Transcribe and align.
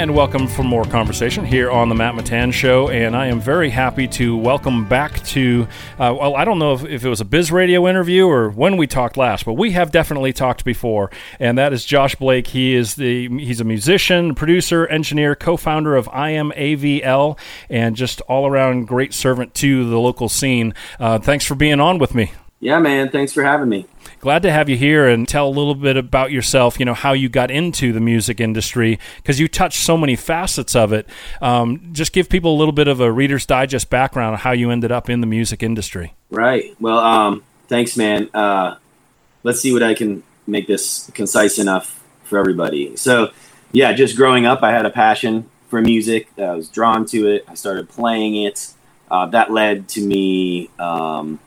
And 0.00 0.14
welcome 0.14 0.48
for 0.48 0.62
more 0.62 0.84
conversation 0.84 1.44
here 1.44 1.70
on 1.70 1.90
the 1.90 1.94
Matt 1.94 2.14
Mittan 2.14 2.54
Show. 2.54 2.88
And 2.88 3.14
I 3.14 3.26
am 3.26 3.38
very 3.38 3.68
happy 3.68 4.08
to 4.08 4.34
welcome 4.34 4.88
back 4.88 5.22
to, 5.24 5.68
uh, 5.98 6.16
well, 6.18 6.36
I 6.36 6.46
don't 6.46 6.58
know 6.58 6.72
if, 6.72 6.86
if, 6.86 7.04
it 7.04 7.08
was 7.10 7.20
a 7.20 7.24
Biz 7.26 7.52
Radio 7.52 7.86
interview 7.86 8.26
or 8.26 8.48
when 8.48 8.78
we 8.78 8.86
talked 8.86 9.18
last, 9.18 9.44
but 9.44 9.52
we 9.52 9.72
have 9.72 9.92
definitely 9.92 10.32
talked 10.32 10.64
before. 10.64 11.10
And 11.38 11.58
that 11.58 11.74
is 11.74 11.84
Josh 11.84 12.14
Blake. 12.14 12.46
He 12.46 12.74
is 12.74 12.94
the 12.94 13.28
he's 13.28 13.60
a 13.60 13.64
musician, 13.64 14.34
producer, 14.34 14.86
engineer, 14.86 15.34
co-founder 15.34 15.94
of 15.94 16.06
IamAVL, 16.06 17.38
and 17.68 17.94
just 17.94 18.22
all 18.22 18.46
around 18.46 18.86
great 18.86 19.12
servant 19.12 19.52
to 19.56 19.86
the 19.90 20.00
local 20.00 20.30
scene. 20.30 20.72
Uh, 20.98 21.18
thanks 21.18 21.44
for 21.44 21.54
being 21.54 21.78
on 21.78 21.98
with 21.98 22.14
me. 22.14 22.32
Yeah, 22.62 22.78
man. 22.78 23.08
Thanks 23.08 23.32
for 23.32 23.42
having 23.42 23.70
me. 23.70 23.86
Glad 24.20 24.42
to 24.42 24.52
have 24.52 24.68
you 24.68 24.76
here 24.76 25.08
and 25.08 25.26
tell 25.26 25.48
a 25.48 25.50
little 25.50 25.74
bit 25.74 25.96
about 25.96 26.30
yourself, 26.30 26.78
you 26.78 26.84
know, 26.84 26.92
how 26.92 27.14
you 27.14 27.30
got 27.30 27.50
into 27.50 27.90
the 27.90 28.00
music 28.00 28.38
industry, 28.38 28.98
because 29.16 29.40
you 29.40 29.48
touch 29.48 29.78
so 29.78 29.96
many 29.96 30.14
facets 30.14 30.76
of 30.76 30.92
it. 30.92 31.08
Um, 31.40 31.88
just 31.92 32.12
give 32.12 32.28
people 32.28 32.54
a 32.54 32.58
little 32.58 32.72
bit 32.72 32.86
of 32.86 33.00
a 33.00 33.10
Reader's 33.10 33.46
Digest 33.46 33.88
background 33.88 34.34
on 34.34 34.38
how 34.40 34.52
you 34.52 34.70
ended 34.70 34.92
up 34.92 35.08
in 35.08 35.22
the 35.22 35.26
music 35.26 35.62
industry. 35.62 36.14
Right. 36.28 36.76
Well, 36.78 36.98
um, 36.98 37.42
thanks, 37.68 37.96
man. 37.96 38.28
Uh, 38.34 38.76
let's 39.42 39.60
see 39.60 39.72
what 39.72 39.82
I 39.82 39.94
can 39.94 40.22
make 40.46 40.66
this 40.66 41.10
concise 41.14 41.58
enough 41.58 42.04
for 42.24 42.38
everybody. 42.38 42.94
So, 42.96 43.30
yeah, 43.72 43.94
just 43.94 44.16
growing 44.16 44.44
up, 44.44 44.62
I 44.62 44.70
had 44.70 44.84
a 44.84 44.90
passion 44.90 45.48
for 45.68 45.80
music. 45.80 46.28
I 46.36 46.50
was 46.50 46.68
drawn 46.68 47.06
to 47.06 47.26
it. 47.26 47.46
I 47.48 47.54
started 47.54 47.88
playing 47.88 48.36
it. 48.36 48.74
Uh, 49.10 49.26
that 49.26 49.50
led 49.50 49.88
to 49.88 50.02
me. 50.02 50.68
Um, 50.78 51.40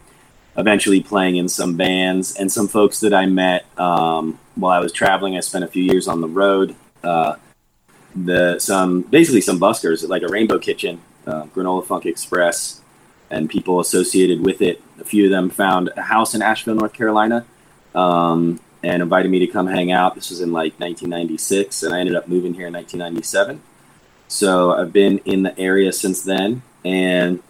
eventually 0.57 1.01
playing 1.01 1.37
in 1.37 1.47
some 1.49 1.75
bands 1.75 2.35
and 2.35 2.51
some 2.51 2.67
folks 2.67 2.99
that 2.99 3.13
I 3.13 3.25
met 3.25 3.65
um, 3.79 4.39
while 4.55 4.71
I 4.71 4.79
was 4.79 4.91
traveling. 4.91 5.35
I 5.35 5.39
spent 5.39 5.63
a 5.63 5.67
few 5.67 5.83
years 5.83 6.07
on 6.07 6.21
the 6.21 6.27
road. 6.27 6.75
Uh, 7.03 7.35
the 8.15 8.59
some 8.59 9.01
basically 9.01 9.41
some 9.41 9.59
buskers 9.59 10.07
like 10.07 10.21
a 10.21 10.27
Rainbow 10.27 10.59
Kitchen, 10.59 11.01
uh, 11.25 11.45
Granola 11.45 11.85
Funk 11.85 12.05
Express, 12.05 12.81
and 13.29 13.49
people 13.49 13.79
associated 13.79 14.41
with 14.41 14.61
it. 14.61 14.81
A 14.99 15.03
few 15.03 15.25
of 15.25 15.31
them 15.31 15.49
found 15.49 15.89
a 15.97 16.03
house 16.03 16.35
in 16.35 16.41
Asheville, 16.41 16.75
North 16.75 16.93
Carolina, 16.93 17.45
um, 17.95 18.59
and 18.83 19.01
invited 19.01 19.31
me 19.31 19.39
to 19.39 19.47
come 19.47 19.67
hang 19.67 19.91
out. 19.91 20.13
This 20.13 20.29
was 20.29 20.41
in 20.41 20.51
like 20.51 20.73
1996, 20.79 21.83
and 21.83 21.93
I 21.95 21.99
ended 21.99 22.15
up 22.15 22.27
moving 22.27 22.53
here 22.53 22.67
in 22.67 22.73
1997. 22.73 23.61
So 24.27 24.73
I've 24.73 24.93
been 24.93 25.19
in 25.19 25.43
the 25.43 25.57
area 25.59 25.91
since 25.91 26.23
then, 26.23 26.61
and 26.85 27.41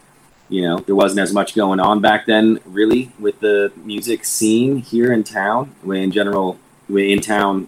you 0.53 0.61
know, 0.61 0.77
there 0.77 0.93
wasn't 0.93 1.19
as 1.19 1.33
much 1.33 1.55
going 1.55 1.79
on 1.79 1.99
back 1.99 2.27
then, 2.27 2.59
really, 2.63 3.11
with 3.17 3.39
the 3.39 3.71
music 3.77 4.23
scene 4.23 4.77
here 4.77 5.11
in 5.11 5.23
town. 5.23 5.73
In 5.83 6.11
general, 6.11 6.59
in 6.87 7.21
town 7.21 7.67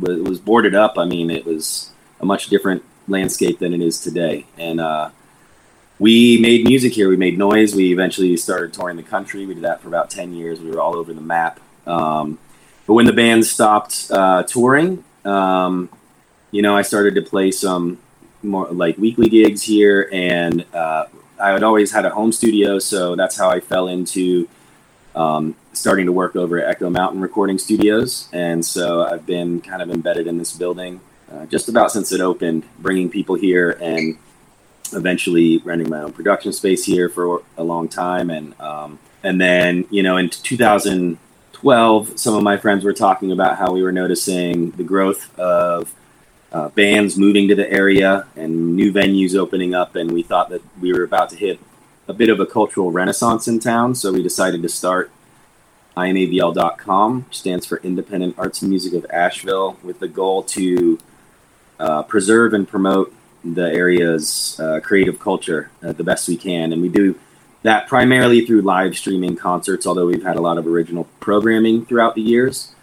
was, 0.00 0.18
was 0.20 0.40
boarded 0.40 0.74
up. 0.74 0.96
I 0.96 1.04
mean, 1.04 1.30
it 1.30 1.44
was 1.44 1.90
a 2.20 2.24
much 2.24 2.46
different 2.46 2.84
landscape 3.06 3.58
than 3.58 3.74
it 3.74 3.82
is 3.82 4.00
today. 4.00 4.46
And 4.56 4.80
uh, 4.80 5.10
we 5.98 6.40
made 6.40 6.64
music 6.64 6.94
here. 6.94 7.10
We 7.10 7.18
made 7.18 7.36
noise. 7.36 7.74
We 7.74 7.92
eventually 7.92 8.34
started 8.38 8.72
touring 8.72 8.96
the 8.96 9.02
country. 9.02 9.44
We 9.44 9.52
did 9.52 9.64
that 9.64 9.82
for 9.82 9.88
about 9.88 10.08
ten 10.08 10.32
years. 10.32 10.58
We 10.58 10.70
were 10.70 10.80
all 10.80 10.96
over 10.96 11.12
the 11.12 11.20
map. 11.20 11.60
Um, 11.86 12.38
but 12.86 12.94
when 12.94 13.04
the 13.04 13.12
band 13.12 13.44
stopped 13.44 14.10
uh, 14.10 14.44
touring, 14.44 15.04
um, 15.26 15.90
you 16.50 16.62
know, 16.62 16.74
I 16.74 16.80
started 16.80 17.14
to 17.16 17.22
play 17.22 17.50
some 17.50 17.98
more 18.42 18.68
like 18.68 18.96
weekly 18.96 19.28
gigs 19.28 19.62
here 19.62 20.08
and 20.10 20.64
uh, 20.72 21.04
I 21.42 21.50
had 21.50 21.64
always 21.64 21.90
had 21.90 22.06
a 22.06 22.10
home 22.10 22.30
studio, 22.30 22.78
so 22.78 23.16
that's 23.16 23.36
how 23.36 23.50
I 23.50 23.58
fell 23.58 23.88
into 23.88 24.48
um, 25.16 25.56
starting 25.72 26.06
to 26.06 26.12
work 26.12 26.36
over 26.36 26.62
at 26.62 26.70
Echo 26.70 26.88
Mountain 26.88 27.20
Recording 27.20 27.58
Studios. 27.58 28.28
And 28.32 28.64
so 28.64 29.02
I've 29.02 29.26
been 29.26 29.60
kind 29.60 29.82
of 29.82 29.90
embedded 29.90 30.28
in 30.28 30.38
this 30.38 30.52
building 30.52 31.00
uh, 31.32 31.46
just 31.46 31.68
about 31.68 31.90
since 31.90 32.12
it 32.12 32.20
opened, 32.20 32.62
bringing 32.78 33.10
people 33.10 33.34
here 33.34 33.76
and 33.80 34.16
eventually 34.92 35.58
renting 35.58 35.90
my 35.90 36.02
own 36.02 36.12
production 36.12 36.52
space 36.52 36.84
here 36.84 37.08
for 37.08 37.42
a 37.56 37.64
long 37.64 37.88
time. 37.88 38.30
And 38.30 38.58
um, 38.60 39.00
and 39.24 39.40
then 39.40 39.84
you 39.90 40.04
know 40.04 40.18
in 40.18 40.30
2012, 40.30 42.18
some 42.20 42.34
of 42.34 42.42
my 42.44 42.56
friends 42.56 42.84
were 42.84 42.92
talking 42.92 43.32
about 43.32 43.58
how 43.58 43.72
we 43.72 43.82
were 43.82 43.92
noticing 43.92 44.70
the 44.72 44.84
growth 44.84 45.36
of 45.40 45.92
uh, 46.52 46.68
bands 46.70 47.16
moving 47.16 47.48
to 47.48 47.54
the 47.54 47.70
area 47.70 48.26
and 48.36 48.76
new 48.76 48.92
venues 48.92 49.34
opening 49.34 49.74
up, 49.74 49.96
and 49.96 50.12
we 50.12 50.22
thought 50.22 50.50
that 50.50 50.62
we 50.80 50.92
were 50.92 51.02
about 51.02 51.30
to 51.30 51.36
hit 51.36 51.58
a 52.08 52.12
bit 52.12 52.28
of 52.28 52.40
a 52.40 52.46
cultural 52.46 52.90
renaissance 52.90 53.48
in 53.48 53.58
town. 53.58 53.94
So 53.94 54.12
we 54.12 54.22
decided 54.22 54.62
to 54.62 54.68
start 54.68 55.10
IamAVL.com, 55.96 57.24
which 57.24 57.38
stands 57.38 57.66
for 57.66 57.78
Independent 57.78 58.34
Arts 58.38 58.60
and 58.62 58.70
Music 58.70 58.92
of 58.92 59.06
Asheville, 59.10 59.78
with 59.82 59.98
the 59.98 60.08
goal 60.08 60.42
to 60.44 60.98
uh, 61.78 62.02
preserve 62.02 62.54
and 62.54 62.68
promote 62.68 63.14
the 63.44 63.72
area's 63.72 64.58
uh, 64.60 64.80
creative 64.80 65.18
culture 65.18 65.70
uh, 65.82 65.92
the 65.92 66.04
best 66.04 66.28
we 66.28 66.36
can. 66.36 66.72
And 66.72 66.80
we 66.80 66.88
do 66.88 67.18
that 67.62 67.88
primarily 67.88 68.44
through 68.44 68.62
live 68.62 68.96
streaming 68.96 69.36
concerts, 69.36 69.86
although 69.86 70.06
we've 70.06 70.22
had 70.22 70.36
a 70.36 70.40
lot 70.40 70.58
of 70.58 70.66
original 70.66 71.04
programming 71.20 71.86
throughout 71.86 72.14
the 72.14 72.22
years. 72.22 72.74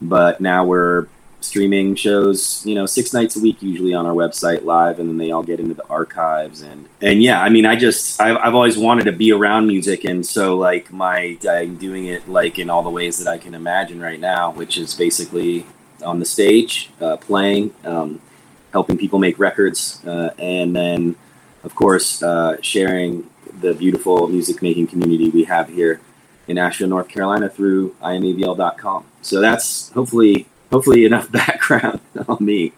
But 0.00 0.40
now 0.40 0.64
we're 0.64 1.08
streaming 1.40 1.94
shows, 1.94 2.64
you 2.66 2.74
know, 2.74 2.86
six 2.86 3.12
nights 3.12 3.36
a 3.36 3.40
week 3.40 3.62
usually 3.62 3.94
on 3.94 4.06
our 4.06 4.12
website 4.12 4.64
live, 4.64 4.98
and 4.98 5.08
then 5.08 5.18
they 5.18 5.30
all 5.30 5.42
get 5.42 5.60
into 5.60 5.74
the 5.74 5.86
archives 5.88 6.62
and 6.62 6.88
and 7.00 7.22
yeah, 7.22 7.42
I 7.42 7.48
mean, 7.48 7.66
I 7.66 7.76
just 7.76 8.20
I've, 8.20 8.36
I've 8.36 8.54
always 8.54 8.78
wanted 8.78 9.04
to 9.04 9.12
be 9.12 9.32
around 9.32 9.66
music, 9.66 10.04
and 10.04 10.24
so 10.24 10.56
like 10.56 10.92
my 10.92 11.38
I'm 11.48 11.76
doing 11.76 12.06
it 12.06 12.28
like 12.28 12.58
in 12.58 12.70
all 12.70 12.82
the 12.82 12.90
ways 12.90 13.18
that 13.18 13.28
I 13.28 13.38
can 13.38 13.54
imagine 13.54 14.00
right 14.00 14.20
now, 14.20 14.50
which 14.50 14.78
is 14.78 14.94
basically 14.94 15.66
on 16.04 16.18
the 16.18 16.26
stage, 16.26 16.90
uh, 17.00 17.16
playing, 17.16 17.72
um, 17.84 18.20
helping 18.72 18.98
people 18.98 19.18
make 19.18 19.38
records, 19.38 20.04
uh, 20.06 20.30
and 20.38 20.74
then 20.74 21.16
of 21.64 21.74
course 21.74 22.22
uh, 22.22 22.56
sharing 22.60 23.28
the 23.60 23.74
beautiful 23.74 24.28
music 24.28 24.60
making 24.62 24.86
community 24.86 25.30
we 25.30 25.44
have 25.44 25.68
here 25.68 26.00
in 26.48 26.58
Asheville, 26.58 26.88
North 26.88 27.08
Carolina 27.08 27.48
through 27.48 27.94
iamavl.com. 28.02 29.04
So 29.22 29.40
that's 29.40 29.90
hopefully 29.92 30.46
hopefully 30.70 31.04
enough 31.04 31.30
background 31.32 32.00
on 32.28 32.38
me. 32.40 32.72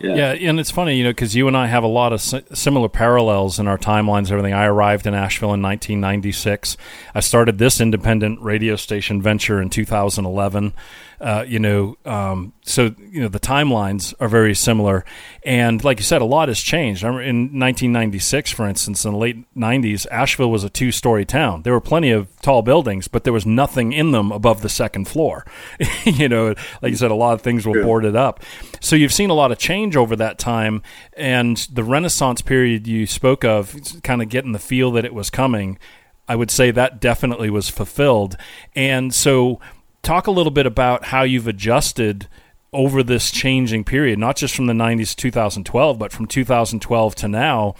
Yeah. 0.00 0.14
yeah, 0.14 0.48
and 0.48 0.58
it's 0.58 0.70
funny, 0.70 0.96
you 0.96 1.04
know, 1.04 1.10
because 1.10 1.36
you 1.36 1.46
and 1.46 1.54
I 1.54 1.66
have 1.66 1.84
a 1.84 1.88
lot 1.88 2.14
of 2.14 2.22
similar 2.22 2.88
parallels 2.88 3.58
in 3.58 3.68
our 3.68 3.76
timelines. 3.76 4.30
Everything. 4.30 4.54
I 4.54 4.64
arrived 4.64 5.06
in 5.06 5.12
Asheville 5.12 5.52
in 5.52 5.60
1996. 5.60 6.78
I 7.14 7.20
started 7.20 7.58
this 7.58 7.82
independent 7.82 8.40
radio 8.40 8.76
station 8.76 9.20
venture 9.20 9.60
in 9.60 9.68
2011. 9.68 10.72
Uh, 11.20 11.44
you 11.46 11.58
know, 11.58 11.98
um, 12.06 12.54
so 12.62 12.94
you 12.98 13.20
know 13.20 13.28
the 13.28 13.38
timelines 13.38 14.14
are 14.20 14.28
very 14.28 14.54
similar, 14.54 15.04
and 15.44 15.84
like 15.84 15.98
you 15.98 16.02
said, 16.02 16.22
a 16.22 16.24
lot 16.24 16.48
has 16.48 16.58
changed. 16.58 17.02
in 17.02 17.10
1996, 17.18 18.50
for 18.52 18.66
instance, 18.66 19.04
in 19.04 19.12
the 19.12 19.18
late 19.18 19.54
90s, 19.54 20.06
Asheville 20.10 20.50
was 20.50 20.64
a 20.64 20.70
two-story 20.70 21.26
town. 21.26 21.60
There 21.62 21.74
were 21.74 21.80
plenty 21.80 22.10
of 22.10 22.34
tall 22.40 22.62
buildings, 22.62 23.06
but 23.06 23.24
there 23.24 23.34
was 23.34 23.44
nothing 23.44 23.92
in 23.92 24.12
them 24.12 24.32
above 24.32 24.62
the 24.62 24.70
second 24.70 25.08
floor. 25.08 25.44
you 26.04 26.26
know, 26.26 26.54
like 26.80 26.90
you 26.90 26.96
said, 26.96 27.10
a 27.10 27.14
lot 27.14 27.34
of 27.34 27.42
things 27.42 27.66
were 27.66 27.74
True. 27.74 27.84
boarded 27.84 28.16
up. 28.16 28.42
So 28.80 28.96
you've 28.96 29.12
seen 29.12 29.28
a 29.28 29.34
lot 29.34 29.52
of 29.52 29.58
change 29.58 29.96
over 29.96 30.16
that 30.16 30.38
time, 30.38 30.82
and 31.18 31.58
the 31.70 31.84
Renaissance 31.84 32.40
period 32.40 32.86
you 32.86 33.06
spoke 33.06 33.44
of, 33.44 33.76
kind 34.02 34.22
of 34.22 34.30
getting 34.30 34.52
the 34.52 34.58
feel 34.58 34.90
that 34.92 35.04
it 35.04 35.12
was 35.12 35.28
coming. 35.28 35.78
I 36.26 36.36
would 36.36 36.50
say 36.50 36.70
that 36.70 36.98
definitely 36.98 37.50
was 37.50 37.68
fulfilled, 37.68 38.38
and 38.74 39.12
so 39.12 39.60
talk 40.02 40.26
a 40.26 40.30
little 40.30 40.50
bit 40.50 40.66
about 40.66 41.06
how 41.06 41.22
you've 41.22 41.46
adjusted 41.46 42.28
over 42.72 43.02
this 43.02 43.30
changing 43.30 43.84
period, 43.84 44.18
not 44.18 44.36
just 44.36 44.54
from 44.54 44.66
the 44.66 44.72
90s 44.72 45.10
to 45.10 45.16
2012, 45.16 45.98
but 45.98 46.12
from 46.12 46.26
2012 46.26 47.14
to 47.16 47.28
now. 47.28 47.74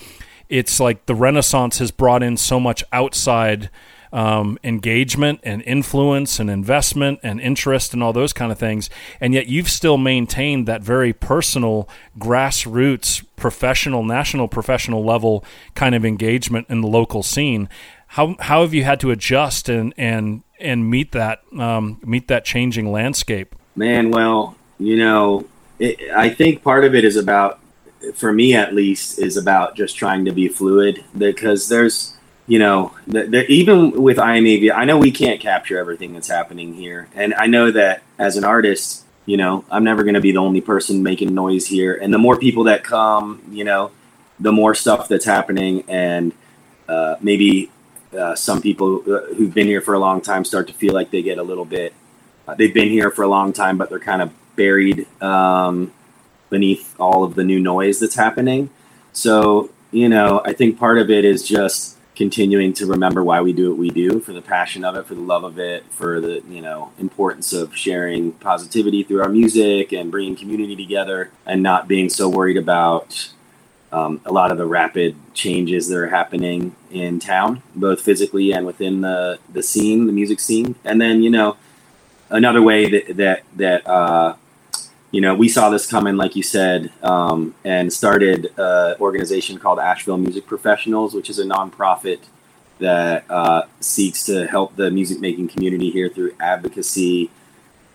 It's 0.48 0.80
like 0.80 1.06
the 1.06 1.14
Renaissance 1.14 1.78
has 1.78 1.92
brought 1.92 2.22
in 2.22 2.36
so 2.36 2.58
much 2.58 2.82
outside 2.92 3.70
um, 4.12 4.58
engagement 4.64 5.40
and 5.44 5.62
influence 5.62 6.40
and 6.40 6.50
investment 6.50 7.20
and 7.22 7.40
interest 7.40 7.94
and 7.94 8.02
all 8.02 8.12
those 8.12 8.32
kind 8.32 8.50
of 8.50 8.58
things. 8.58 8.90
And 9.20 9.32
yet 9.32 9.46
you've 9.46 9.70
still 9.70 9.96
maintained 9.96 10.66
that 10.66 10.82
very 10.82 11.12
personal, 11.12 11.88
grassroots, 12.18 13.24
professional, 13.36 14.02
national 14.02 14.48
professional 14.48 15.04
level 15.04 15.44
kind 15.74 15.94
of 15.94 16.04
engagement 16.04 16.66
in 16.68 16.80
the 16.80 16.88
local 16.88 17.22
scene. 17.22 17.68
How, 18.14 18.34
how 18.40 18.62
have 18.62 18.74
you 18.74 18.82
had 18.82 18.98
to 19.00 19.12
adjust 19.12 19.68
and, 19.68 19.94
and 19.96 20.42
and 20.58 20.90
meet 20.90 21.12
that 21.12 21.42
um, 21.56 22.00
meet 22.02 22.26
that 22.26 22.44
changing 22.44 22.90
landscape? 22.90 23.54
Man, 23.76 24.10
well, 24.10 24.56
you 24.80 24.96
know, 24.96 25.46
it, 25.78 26.10
I 26.10 26.28
think 26.28 26.64
part 26.64 26.84
of 26.84 26.94
it 26.94 27.04
is 27.04 27.14
about, 27.14 27.60
for 28.14 28.32
me 28.32 28.54
at 28.54 28.74
least, 28.74 29.20
is 29.20 29.36
about 29.36 29.76
just 29.76 29.96
trying 29.96 30.24
to 30.24 30.32
be 30.32 30.48
fluid 30.48 31.04
because 31.16 31.68
there's, 31.68 32.16
you 32.48 32.58
know, 32.58 32.92
the, 33.06 33.26
the, 33.26 33.46
even 33.46 34.02
with 34.02 34.16
IMAV, 34.16 34.72
I 34.72 34.84
know 34.84 34.98
we 34.98 35.12
can't 35.12 35.40
capture 35.40 35.78
everything 35.78 36.12
that's 36.12 36.28
happening 36.28 36.74
here, 36.74 37.08
and 37.14 37.32
I 37.34 37.46
know 37.46 37.70
that 37.70 38.02
as 38.18 38.36
an 38.36 38.42
artist, 38.42 39.04
you 39.24 39.36
know, 39.36 39.64
I'm 39.70 39.84
never 39.84 40.02
going 40.02 40.14
to 40.14 40.20
be 40.20 40.32
the 40.32 40.38
only 40.38 40.60
person 40.60 41.04
making 41.04 41.32
noise 41.32 41.68
here, 41.68 41.94
and 41.94 42.12
the 42.12 42.18
more 42.18 42.36
people 42.36 42.64
that 42.64 42.82
come, 42.82 43.40
you 43.52 43.62
know, 43.62 43.92
the 44.40 44.50
more 44.50 44.74
stuff 44.74 45.06
that's 45.06 45.24
happening, 45.24 45.84
and 45.86 46.32
uh, 46.88 47.14
maybe 47.20 47.70
uh, 48.18 48.34
some 48.34 48.60
people 48.60 49.02
uh, 49.06 49.34
who've 49.34 49.54
been 49.54 49.66
here 49.66 49.80
for 49.80 49.94
a 49.94 49.98
long 49.98 50.20
time 50.20 50.44
start 50.44 50.66
to 50.68 50.74
feel 50.74 50.94
like 50.94 51.10
they 51.10 51.22
get 51.22 51.38
a 51.38 51.42
little 51.42 51.64
bit. 51.64 51.94
Uh, 52.46 52.54
they've 52.54 52.74
been 52.74 52.88
here 52.88 53.10
for 53.10 53.22
a 53.22 53.28
long 53.28 53.52
time, 53.52 53.78
but 53.78 53.88
they're 53.90 53.98
kind 53.98 54.22
of 54.22 54.32
buried 54.56 55.06
um, 55.22 55.92
beneath 56.48 56.98
all 56.98 57.24
of 57.24 57.34
the 57.34 57.44
new 57.44 57.60
noise 57.60 58.00
that's 58.00 58.16
happening. 58.16 58.70
So, 59.12 59.70
you 59.90 60.08
know, 60.08 60.42
I 60.44 60.52
think 60.52 60.78
part 60.78 60.98
of 60.98 61.10
it 61.10 61.24
is 61.24 61.46
just 61.46 61.96
continuing 62.16 62.72
to 62.74 62.86
remember 62.86 63.24
why 63.24 63.40
we 63.40 63.52
do 63.52 63.70
what 63.70 63.78
we 63.78 63.88
do 63.88 64.20
for 64.20 64.32
the 64.32 64.42
passion 64.42 64.84
of 64.84 64.94
it, 64.94 65.06
for 65.06 65.14
the 65.14 65.20
love 65.20 65.42
of 65.44 65.58
it, 65.58 65.84
for 65.90 66.20
the, 66.20 66.42
you 66.50 66.60
know, 66.60 66.92
importance 66.98 67.52
of 67.52 67.74
sharing 67.74 68.32
positivity 68.32 69.02
through 69.02 69.22
our 69.22 69.28
music 69.28 69.92
and 69.92 70.10
bringing 70.10 70.36
community 70.36 70.76
together 70.76 71.30
and 71.46 71.62
not 71.62 71.88
being 71.88 72.10
so 72.10 72.28
worried 72.28 72.58
about 72.58 73.32
um, 73.92 74.20
a 74.24 74.32
lot 74.32 74.52
of 74.52 74.58
the 74.58 74.66
rapid 74.66 75.16
changes 75.34 75.88
that 75.88 75.96
are 75.96 76.08
happening 76.08 76.74
in 76.90 77.18
town, 77.18 77.62
both 77.74 78.00
physically 78.00 78.52
and 78.52 78.64
within 78.66 79.00
the, 79.00 79.38
the 79.52 79.62
scene, 79.62 80.06
the 80.06 80.12
music 80.12 80.40
scene. 80.40 80.76
And 80.84 81.00
then, 81.00 81.22
you 81.22 81.30
know, 81.30 81.56
another 82.28 82.62
way 82.62 82.88
that, 82.90 83.16
that, 83.16 83.42
that, 83.56 83.86
uh, 83.86 84.36
you 85.10 85.20
know, 85.20 85.34
we 85.34 85.48
saw 85.48 85.70
this 85.70 85.90
coming, 85.90 86.16
like 86.16 86.36
you 86.36 86.42
said, 86.42 86.92
um, 87.02 87.54
and 87.64 87.92
started 87.92 88.52
an 88.56 88.96
organization 89.00 89.58
called 89.58 89.80
Asheville 89.80 90.18
Music 90.18 90.46
Professionals, 90.46 91.14
which 91.14 91.28
is 91.28 91.40
a 91.40 91.44
nonprofit 91.44 92.20
that 92.78 93.24
uh, 93.28 93.62
seeks 93.80 94.24
to 94.26 94.46
help 94.46 94.76
the 94.76 94.90
music 94.90 95.20
making 95.20 95.48
community 95.48 95.90
here 95.90 96.08
through 96.08 96.34
advocacy, 96.40 97.28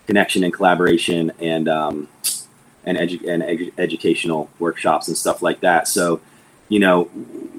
connection, 0.08 0.44
and 0.44 0.54
collaboration, 0.54 1.32
and 1.40 1.68
um, 1.70 2.08
and, 2.86 2.98
edu- 2.98 3.28
and 3.28 3.44
edu- 3.44 3.74
educational 3.78 4.50
workshops 4.60 5.08
and 5.08 5.18
stuff 5.18 5.42
like 5.42 5.62
that. 5.62 5.88
So, 5.88 6.22
you 6.70 6.80
know, 6.80 7.10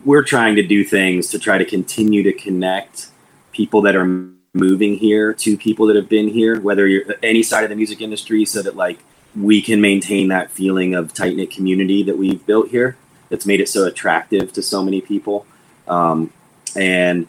we're 0.04 0.24
trying 0.24 0.56
to 0.56 0.62
do 0.62 0.84
things 0.84 1.28
to 1.30 1.38
try 1.38 1.58
to 1.58 1.64
continue 1.64 2.22
to 2.22 2.32
connect 2.32 3.08
people 3.52 3.82
that 3.82 3.96
are 3.96 4.30
moving 4.54 4.96
here 4.96 5.32
to 5.34 5.56
people 5.56 5.86
that 5.86 5.96
have 5.96 6.08
been 6.08 6.28
here, 6.28 6.60
whether 6.60 6.86
you're 6.86 7.04
any 7.22 7.42
side 7.42 7.64
of 7.64 7.70
the 7.70 7.76
music 7.76 8.00
industry, 8.00 8.44
so 8.44 8.62
that 8.62 8.76
like 8.76 8.98
we 9.34 9.60
can 9.60 9.80
maintain 9.80 10.28
that 10.28 10.50
feeling 10.50 10.94
of 10.94 11.12
tight 11.12 11.36
knit 11.36 11.50
community 11.50 12.02
that 12.02 12.16
we've 12.16 12.44
built 12.46 12.68
here. 12.68 12.96
That's 13.28 13.44
made 13.44 13.60
it 13.60 13.68
so 13.68 13.84
attractive 13.84 14.52
to 14.52 14.62
so 14.62 14.84
many 14.84 15.00
people, 15.00 15.46
um, 15.88 16.32
and 16.76 17.26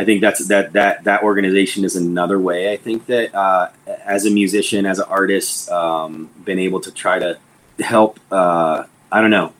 I 0.00 0.04
think 0.06 0.22
that's 0.22 0.48
that 0.48 0.72
that 0.72 1.04
that 1.04 1.22
organization 1.22 1.84
is 1.84 1.94
another 1.94 2.38
way. 2.38 2.72
I 2.72 2.78
think 2.78 3.04
that 3.06 3.34
uh, 3.34 3.68
as 3.86 4.24
a 4.24 4.30
musician, 4.30 4.86
as 4.86 4.98
an 4.98 5.04
artist, 5.10 5.70
um, 5.70 6.30
been 6.42 6.58
able 6.58 6.80
to 6.80 6.90
try 6.90 7.18
to 7.18 7.38
help. 7.78 8.18
Uh, 8.32 8.84
I 9.12 9.20
don't 9.20 9.30
know, 9.30 9.52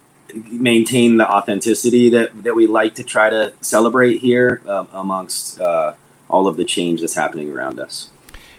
maintain 0.51 1.19
the 1.19 1.31
authenticity 1.31 2.09
that 2.09 2.43
that 2.45 2.55
we 2.55 2.67
like 2.67 2.95
to 2.95 3.05
try 3.05 3.29
to 3.29 3.53
celebrate 3.61 4.23
here 4.23 4.63
uh, 4.67 4.87
amongst 4.95 5.61
all 5.61 6.49
of 6.49 6.57
the 6.57 6.65
change 6.65 7.03
that's 7.03 7.17
happening 7.17 7.53
around 7.53 7.79
us. 7.79 8.09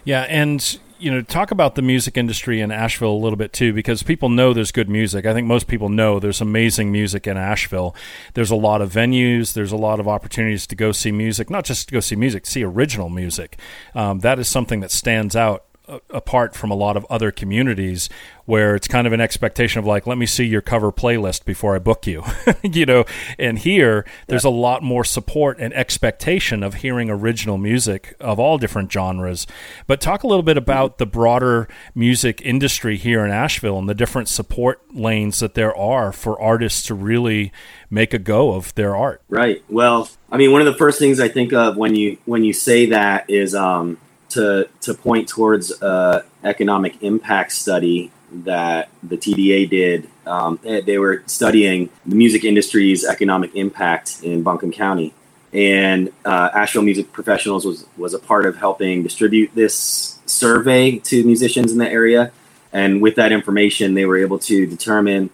Yeah, 0.04 0.22
and 0.30 0.80
you 1.02 1.10
know, 1.10 1.22
talk 1.22 1.52
about 1.52 1.76
the 1.76 1.82
music 1.82 2.16
industry 2.16 2.62
in 2.62 2.72
Asheville 2.72 3.12
a 3.12 3.18
little 3.18 3.38
bit 3.38 3.54
too, 3.54 3.74
because 3.74 4.04
people 4.04 4.30
know 4.30 4.54
there's 4.54 4.72
good 4.72 4.88
music. 4.90 5.26
I 5.26 5.34
think 5.34 5.48
most 5.48 5.68
people 5.68 5.90
know 5.90 6.20
there's 6.20 6.42
amazing 6.42 6.92
music 6.92 7.26
in 7.26 7.38
Asheville. 7.38 7.96
There's 8.36 8.52
a 8.52 8.56
lot 8.56 8.82
of 8.82 8.94
venues, 8.94 9.54
there's 9.54 9.72
a 9.72 9.78
lot 9.78 10.00
of 10.00 10.08
opportunities 10.08 10.68
to 10.68 10.76
go 10.76 10.92
see 10.92 11.12
music, 11.12 11.50
not 11.50 11.66
just 11.66 11.90
to 11.90 11.94
go 11.94 12.00
see 12.00 12.16
music, 12.16 12.46
see 12.46 12.64
original 12.64 13.10
music. 13.10 13.58
Um, 13.96 14.20
that 14.20 14.38
is 14.38 14.48
something 14.48 14.80
that 14.82 14.92
stands 14.92 15.36
out 15.36 15.66
apart 16.10 16.56
from 16.56 16.72
a 16.72 16.76
lot 16.76 16.98
of 16.98 17.06
other 17.10 17.32
communities 17.32 18.10
where 18.46 18.76
it's 18.76 18.88
kind 18.88 19.06
of 19.08 19.14
an 19.14 19.22
expectation 19.22 19.80
of 19.80 19.86
like 19.86 20.08
let 20.08 20.18
me 20.18 20.26
see 20.26 20.46
your 20.46 20.62
cover 20.62 20.92
playlist 20.92 21.46
before 21.46 21.76
i 21.76 21.80
book 21.80 22.08
you 22.08 22.24
you 22.64 22.86
know? 22.86 23.06
And 23.38 23.60
here 23.60 24.06
there's 24.28 24.44
yeah. 24.44 24.50
a 24.50 24.52
lot 24.52 24.84
more 24.84 25.04
support 25.04 25.58
and 25.60 25.74
expectation 25.74 26.64
of 26.64 26.76
hearing 26.76 27.10
original 27.10 27.58
music 27.58 28.16
of 28.20 28.40
all 28.40 28.58
different 28.58 28.92
genres. 28.92 29.48
But 29.88 30.02
talk 30.02 30.24
a 30.24 30.28
little 30.28 30.44
bit 30.44 30.58
about 30.58 30.98
the 30.98 31.06
broader 31.06 31.68
music 31.96 32.42
industry 32.44 32.98
here 32.98 33.24
in 33.26 33.32
asheville 33.32 33.80
and 33.80 33.90
the 33.90 33.96
different 33.96 34.28
support 34.28 34.82
lanes 34.94 35.40
that 35.40 35.54
there 35.54 35.76
are 35.76 36.12
for 36.12 36.40
artists 36.42 36.84
to 36.84 36.94
really 36.94 37.52
make 37.90 38.14
a 38.14 38.20
go 38.20 38.54
of 38.54 38.74
their 38.76 38.96
art. 38.96 39.22
Right. 39.30 39.64
Well 39.70 40.10
i 40.32 40.38
mean 40.38 40.52
one 40.52 40.62
of 40.62 40.66
the 40.66 40.76
first 40.76 40.98
things 40.98 41.20
i 41.20 41.28
think 41.28 41.52
of 41.52 41.76
when 41.76 41.94
you 41.94 42.18
when 42.24 42.46
you 42.46 42.54
say 42.54 42.86
that 42.86 43.30
is 43.30 43.54
um 43.54 43.98
to 44.32 44.70
to 44.82 44.94
point 44.94 45.28
towards 45.28 45.82
a 45.82 46.24
economic 46.44 47.02
impact 47.02 47.52
study 47.52 48.12
that 48.32 48.90
the 49.04 49.18
TDA 49.18 49.70
did. 49.70 50.10
Um, 50.26 50.60
they, 50.64 50.82
they, 50.82 50.98
were 50.98 51.24
studying 51.26 51.90
the 52.06 52.16
music 52.16 52.46
industry's 52.46 53.06
economic 53.06 53.54
impact 53.56 54.22
in 54.24 54.44
Buncombe 54.44 54.72
County, 54.72 55.14
and 55.52 56.12
uh, 56.24 56.50
Asheville 56.54 56.84
Music 56.84 57.12
Professionals 57.12 57.66
was 57.66 57.86
was 57.98 58.14
a 58.14 58.20
part 58.20 58.46
of 58.46 58.58
helping 58.58 59.04
distribute 59.04 59.52
this 59.54 60.20
survey 60.26 60.98
to 61.00 61.24
musicians 61.26 61.72
in 61.72 61.78
the 61.78 61.90
area. 61.90 62.32
And 62.74 63.02
with 63.02 63.16
that 63.16 63.34
information, 63.34 63.96
they 63.96 64.06
were 64.06 64.18
able 64.18 64.40
to 64.40 64.66
determine 64.66 65.30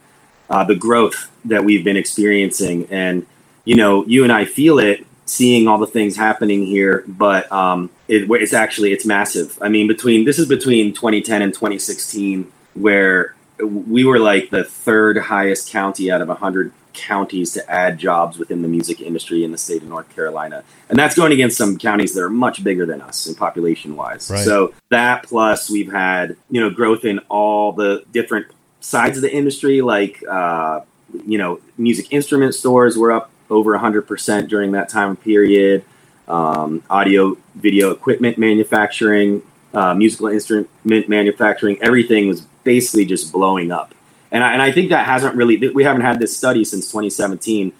uh, 0.49 0.63
the 0.63 0.75
growth 0.75 1.29
that 1.45 1.63
we've 1.63 1.83
been 1.83 1.97
experiencing. 1.97 2.87
And 2.89 3.27
you 3.63 3.75
know, 3.75 4.05
you 4.05 4.23
and 4.23 4.31
I 4.31 4.45
feel 4.45 4.79
it 4.79 5.05
seeing 5.27 5.67
all 5.67 5.77
the 5.77 5.87
things 5.87 6.15
happening 6.15 6.65
here, 6.65 7.03
but 7.07 7.51
um, 7.51 7.89
it, 8.07 8.29
it's 8.29 8.53
actually 8.53 8.93
it's 8.93 9.05
massive. 9.05 9.57
I 9.61 9.69
mean, 9.69 9.87
between 9.87 10.25
this 10.25 10.39
is 10.39 10.47
between 10.47 10.93
2010 10.93 11.41
and 11.41 11.53
2016, 11.53 12.51
where 12.73 13.35
we 13.61 14.05
were 14.05 14.19
like 14.19 14.49
the 14.49 14.63
third 14.63 15.17
highest 15.17 15.69
county 15.69 16.11
out 16.11 16.21
of 16.21 16.27
100 16.29 16.71
counties 16.93 17.53
to 17.53 17.69
add 17.69 17.99
jobs 17.99 18.39
within 18.39 18.61
the 18.63 18.67
music 18.67 19.01
industry 19.01 19.43
in 19.43 19.51
the 19.51 19.57
state 19.57 19.83
of 19.83 19.89
North 19.89 20.09
Carolina, 20.15 20.63
and 20.89 20.97
that's 20.97 21.15
going 21.15 21.31
against 21.31 21.57
some 21.57 21.77
counties 21.77 22.13
that 22.13 22.23
are 22.23 22.29
much 22.29 22.63
bigger 22.63 22.85
than 22.85 23.01
us 23.01 23.27
in 23.27 23.35
population 23.35 23.95
wise. 23.95 24.31
Right. 24.31 24.39
So 24.39 24.73
that 24.89 25.23
plus 25.23 25.69
we've 25.69 25.91
had 25.91 26.37
you 26.49 26.61
know 26.61 26.69
growth 26.69 27.05
in 27.05 27.19
all 27.29 27.73
the 27.73 28.03
different 28.11 28.47
sides 28.79 29.17
of 29.17 29.21
the 29.21 29.33
industry, 29.33 29.81
like 29.81 30.23
uh, 30.27 30.81
you 31.25 31.37
know 31.37 31.59
music 31.77 32.11
instrument 32.11 32.55
stores 32.55 32.97
were 32.97 33.11
up 33.11 33.29
over 33.49 33.77
100% 33.77 34.47
during 34.47 34.71
that 34.71 34.89
time 34.89 35.15
period. 35.15 35.83
Um, 36.27 36.83
audio, 36.89 37.37
video 37.55 37.91
equipment 37.91 38.37
manufacturing, 38.37 39.41
uh, 39.73 39.93
musical 39.93 40.27
instrument 40.27 40.69
manufacturing, 40.83 41.77
everything 41.81 42.27
was 42.27 42.41
basically 42.63 43.05
just 43.05 43.31
blowing 43.31 43.71
up. 43.71 43.95
And 44.29 44.43
I, 44.43 44.51
and 44.51 44.61
I 44.61 44.71
think 44.73 44.89
that 44.89 45.05
hasn't 45.05 45.35
really, 45.35 45.69
we 45.69 45.85
haven't 45.85 46.01
had 46.01 46.19
this 46.19 46.35
study 46.35 46.65
since 46.65 46.87
2017, 46.87 47.71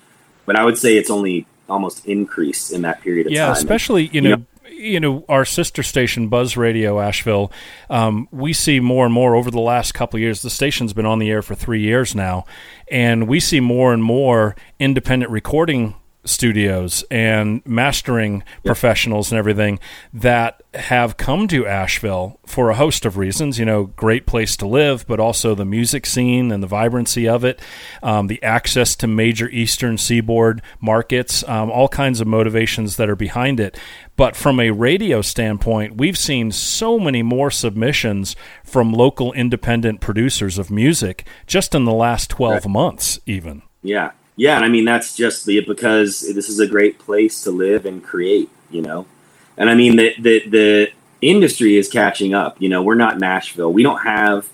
but 0.45 0.55
I 0.55 0.63
would 0.63 0.77
say 0.77 0.95
it's 0.95 1.09
only 1.09 1.45
almost 1.67 2.05
increased 2.05 2.71
in 2.71 2.83
that 2.83 3.01
period 3.01 3.27
of 3.27 3.33
yeah, 3.33 3.47
time. 3.47 3.49
Yeah, 3.49 3.57
especially, 3.57 4.07
you 4.07 4.21
know, 4.21 4.29
you 4.29 4.35
know 4.37 4.45
you 4.71 4.99
know 4.99 5.25
our 5.29 5.45
sister 5.45 5.83
station 5.83 6.27
buzz 6.27 6.57
radio 6.57 6.99
asheville 6.99 7.51
um, 7.89 8.27
we 8.31 8.53
see 8.53 8.79
more 8.79 9.05
and 9.05 9.13
more 9.13 9.35
over 9.35 9.51
the 9.51 9.59
last 9.59 9.93
couple 9.93 10.19
years 10.19 10.41
the 10.41 10.49
station's 10.49 10.93
been 10.93 11.05
on 11.05 11.19
the 11.19 11.29
air 11.29 11.41
for 11.41 11.55
three 11.55 11.81
years 11.81 12.15
now 12.15 12.45
and 12.89 13.27
we 13.27 13.39
see 13.39 13.59
more 13.59 13.93
and 13.93 14.03
more 14.03 14.55
independent 14.79 15.31
recording 15.31 15.95
studios 16.27 17.03
and 17.09 17.61
mastering 17.65 18.37
yep. 18.37 18.65
professionals 18.65 19.31
and 19.31 19.39
everything 19.39 19.79
that 20.13 20.61
have 20.73 21.17
come 21.17 21.47
to 21.47 21.65
Asheville 21.65 22.36
for 22.57 22.71
a 22.71 22.75
host 22.75 23.05
of 23.05 23.17
reasons. 23.17 23.59
You 23.59 23.65
know, 23.65 23.83
great 23.83 24.25
place 24.25 24.57
to 24.57 24.67
live, 24.67 25.05
but 25.05 25.19
also 25.19 25.53
the 25.53 25.63
music 25.63 26.07
scene 26.07 26.51
and 26.51 26.63
the 26.63 26.67
vibrancy 26.67 27.29
of 27.29 27.45
it, 27.45 27.59
um, 28.01 28.25
the 28.25 28.41
access 28.41 28.95
to 28.95 29.05
major 29.05 29.47
Eastern 29.49 29.99
Seaboard 29.99 30.63
markets, 30.81 31.47
um, 31.47 31.69
all 31.69 31.87
kinds 31.87 32.19
of 32.19 32.25
motivations 32.25 32.95
that 32.97 33.11
are 33.11 33.15
behind 33.15 33.59
it. 33.59 33.77
But 34.15 34.35
from 34.35 34.59
a 34.59 34.71
radio 34.71 35.21
standpoint, 35.21 35.97
we've 35.97 36.17
seen 36.17 36.51
so 36.51 36.97
many 36.97 37.21
more 37.21 37.51
submissions 37.51 38.35
from 38.63 38.91
local 38.91 39.33
independent 39.33 40.01
producers 40.01 40.57
of 40.57 40.71
music 40.71 41.27
just 41.45 41.75
in 41.75 41.85
the 41.85 41.93
last 41.93 42.31
12 42.31 42.65
right. 42.65 42.71
months, 42.71 43.19
even. 43.27 43.61
Yeah, 43.83 44.13
yeah, 44.35 44.55
and 44.55 44.65
I 44.65 44.69
mean 44.69 44.85
that's 44.85 45.15
just 45.15 45.45
the 45.45 45.63
because 45.63 46.21
this 46.21 46.49
is 46.49 46.59
a 46.59 46.65
great 46.65 46.97
place 46.97 47.43
to 47.43 47.51
live 47.51 47.85
and 47.85 48.03
create, 48.03 48.49
you 48.71 48.81
know. 48.81 49.05
And 49.57 49.69
I 49.69 49.75
mean 49.75 49.95
the 49.95 50.15
the 50.17 50.49
the 50.49 50.91
industry 51.21 51.77
is 51.77 51.89
catching 51.89 52.33
up. 52.33 52.61
You 52.61 52.69
know, 52.69 52.83
we're 52.83 52.95
not 52.95 53.19
Nashville. 53.19 53.71
We 53.71 53.83
don't 53.83 53.99
have 53.99 54.49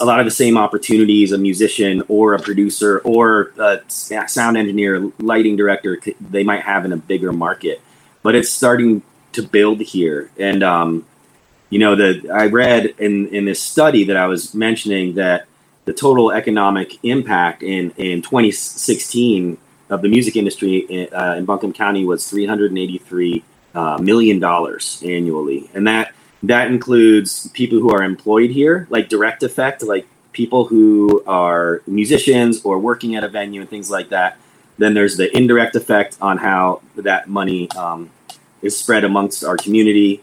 a 0.00 0.04
lot 0.04 0.18
of 0.18 0.26
the 0.26 0.30
same 0.30 0.58
opportunities 0.58 1.32
a 1.32 1.38
musician 1.38 2.02
or 2.08 2.34
a 2.34 2.38
producer 2.38 2.98
or 3.00 3.52
a 3.58 3.80
sound 3.88 4.56
engineer, 4.56 5.10
lighting 5.18 5.56
director 5.56 5.98
they 6.20 6.42
might 6.42 6.62
have 6.62 6.84
in 6.84 6.92
a 6.92 6.96
bigger 6.96 7.32
market. 7.32 7.80
But 8.22 8.34
it's 8.34 8.50
starting 8.50 9.02
to 9.32 9.42
build 9.42 9.80
here, 9.80 10.30
and 10.38 10.62
um, 10.62 11.06
you 11.70 11.78
know, 11.78 11.94
the 11.94 12.30
I 12.30 12.46
read 12.46 12.86
in 12.98 13.28
in 13.28 13.44
this 13.44 13.62
study 13.62 14.04
that 14.04 14.16
I 14.16 14.26
was 14.26 14.54
mentioning 14.54 15.14
that 15.14 15.46
the 15.84 15.94
total 15.94 16.30
economic 16.32 17.02
impact 17.02 17.62
in, 17.62 17.92
in 17.92 18.20
2016 18.20 19.56
of 19.88 20.02
the 20.02 20.08
music 20.08 20.36
industry 20.36 20.80
in, 20.80 21.08
uh, 21.14 21.34
in 21.38 21.46
Buncombe 21.46 21.72
County 21.72 22.04
was 22.04 22.28
383 22.28 23.38
uh, 23.38 23.57
million 24.00 24.38
dollars 24.38 25.02
annually, 25.04 25.70
and 25.74 25.86
that 25.86 26.12
that 26.42 26.68
includes 26.68 27.48
people 27.48 27.78
who 27.80 27.90
are 27.90 28.02
employed 28.02 28.50
here, 28.50 28.86
like 28.90 29.08
direct 29.08 29.42
effect, 29.42 29.82
like 29.82 30.06
people 30.32 30.66
who 30.66 31.22
are 31.26 31.82
musicians 31.86 32.62
or 32.64 32.78
working 32.78 33.16
at 33.16 33.24
a 33.24 33.28
venue 33.28 33.60
and 33.60 33.68
things 33.68 33.90
like 33.90 34.08
that. 34.10 34.38
Then 34.78 34.94
there's 34.94 35.16
the 35.16 35.36
indirect 35.36 35.74
effect 35.74 36.16
on 36.20 36.38
how 36.38 36.82
that 36.94 37.28
money 37.28 37.68
um, 37.72 38.10
is 38.62 38.76
spread 38.76 39.02
amongst 39.04 39.42
our 39.42 39.56
community, 39.56 40.22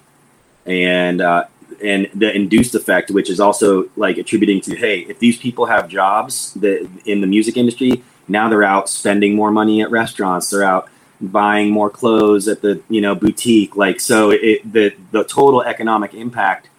and 0.65 1.19
uh, 1.19 1.45
and 1.83 2.09
the 2.13 2.33
induced 2.33 2.73
effect, 2.75 3.11
which 3.11 3.29
is 3.29 3.39
also 3.39 3.89
like 3.95 4.17
attributing 4.17 4.61
to, 4.61 4.75
hey, 4.75 5.01
if 5.01 5.19
these 5.19 5.37
people 5.37 5.65
have 5.65 5.89
jobs 5.89 6.53
that 6.55 6.87
in 7.05 7.19
the 7.19 7.27
music 7.27 7.57
industry, 7.57 8.03
now 8.27 8.47
they're 8.49 8.63
out 8.63 8.87
spending 8.89 9.35
more 9.35 9.51
money 9.51 9.81
at 9.81 9.91
restaurants. 9.91 10.49
They're 10.49 10.63
out 10.63 10.89
buying 11.21 11.71
more 11.71 11.89
clothes 11.89 12.47
at 12.47 12.61
the 12.61 12.81
you 12.89 13.01
know 13.01 13.15
boutique. 13.15 13.75
Like 13.75 13.99
so, 13.99 14.31
it, 14.31 14.71
the 14.71 14.93
the 15.11 15.23
total 15.23 15.61
economic 15.61 16.13
impact 16.13 16.69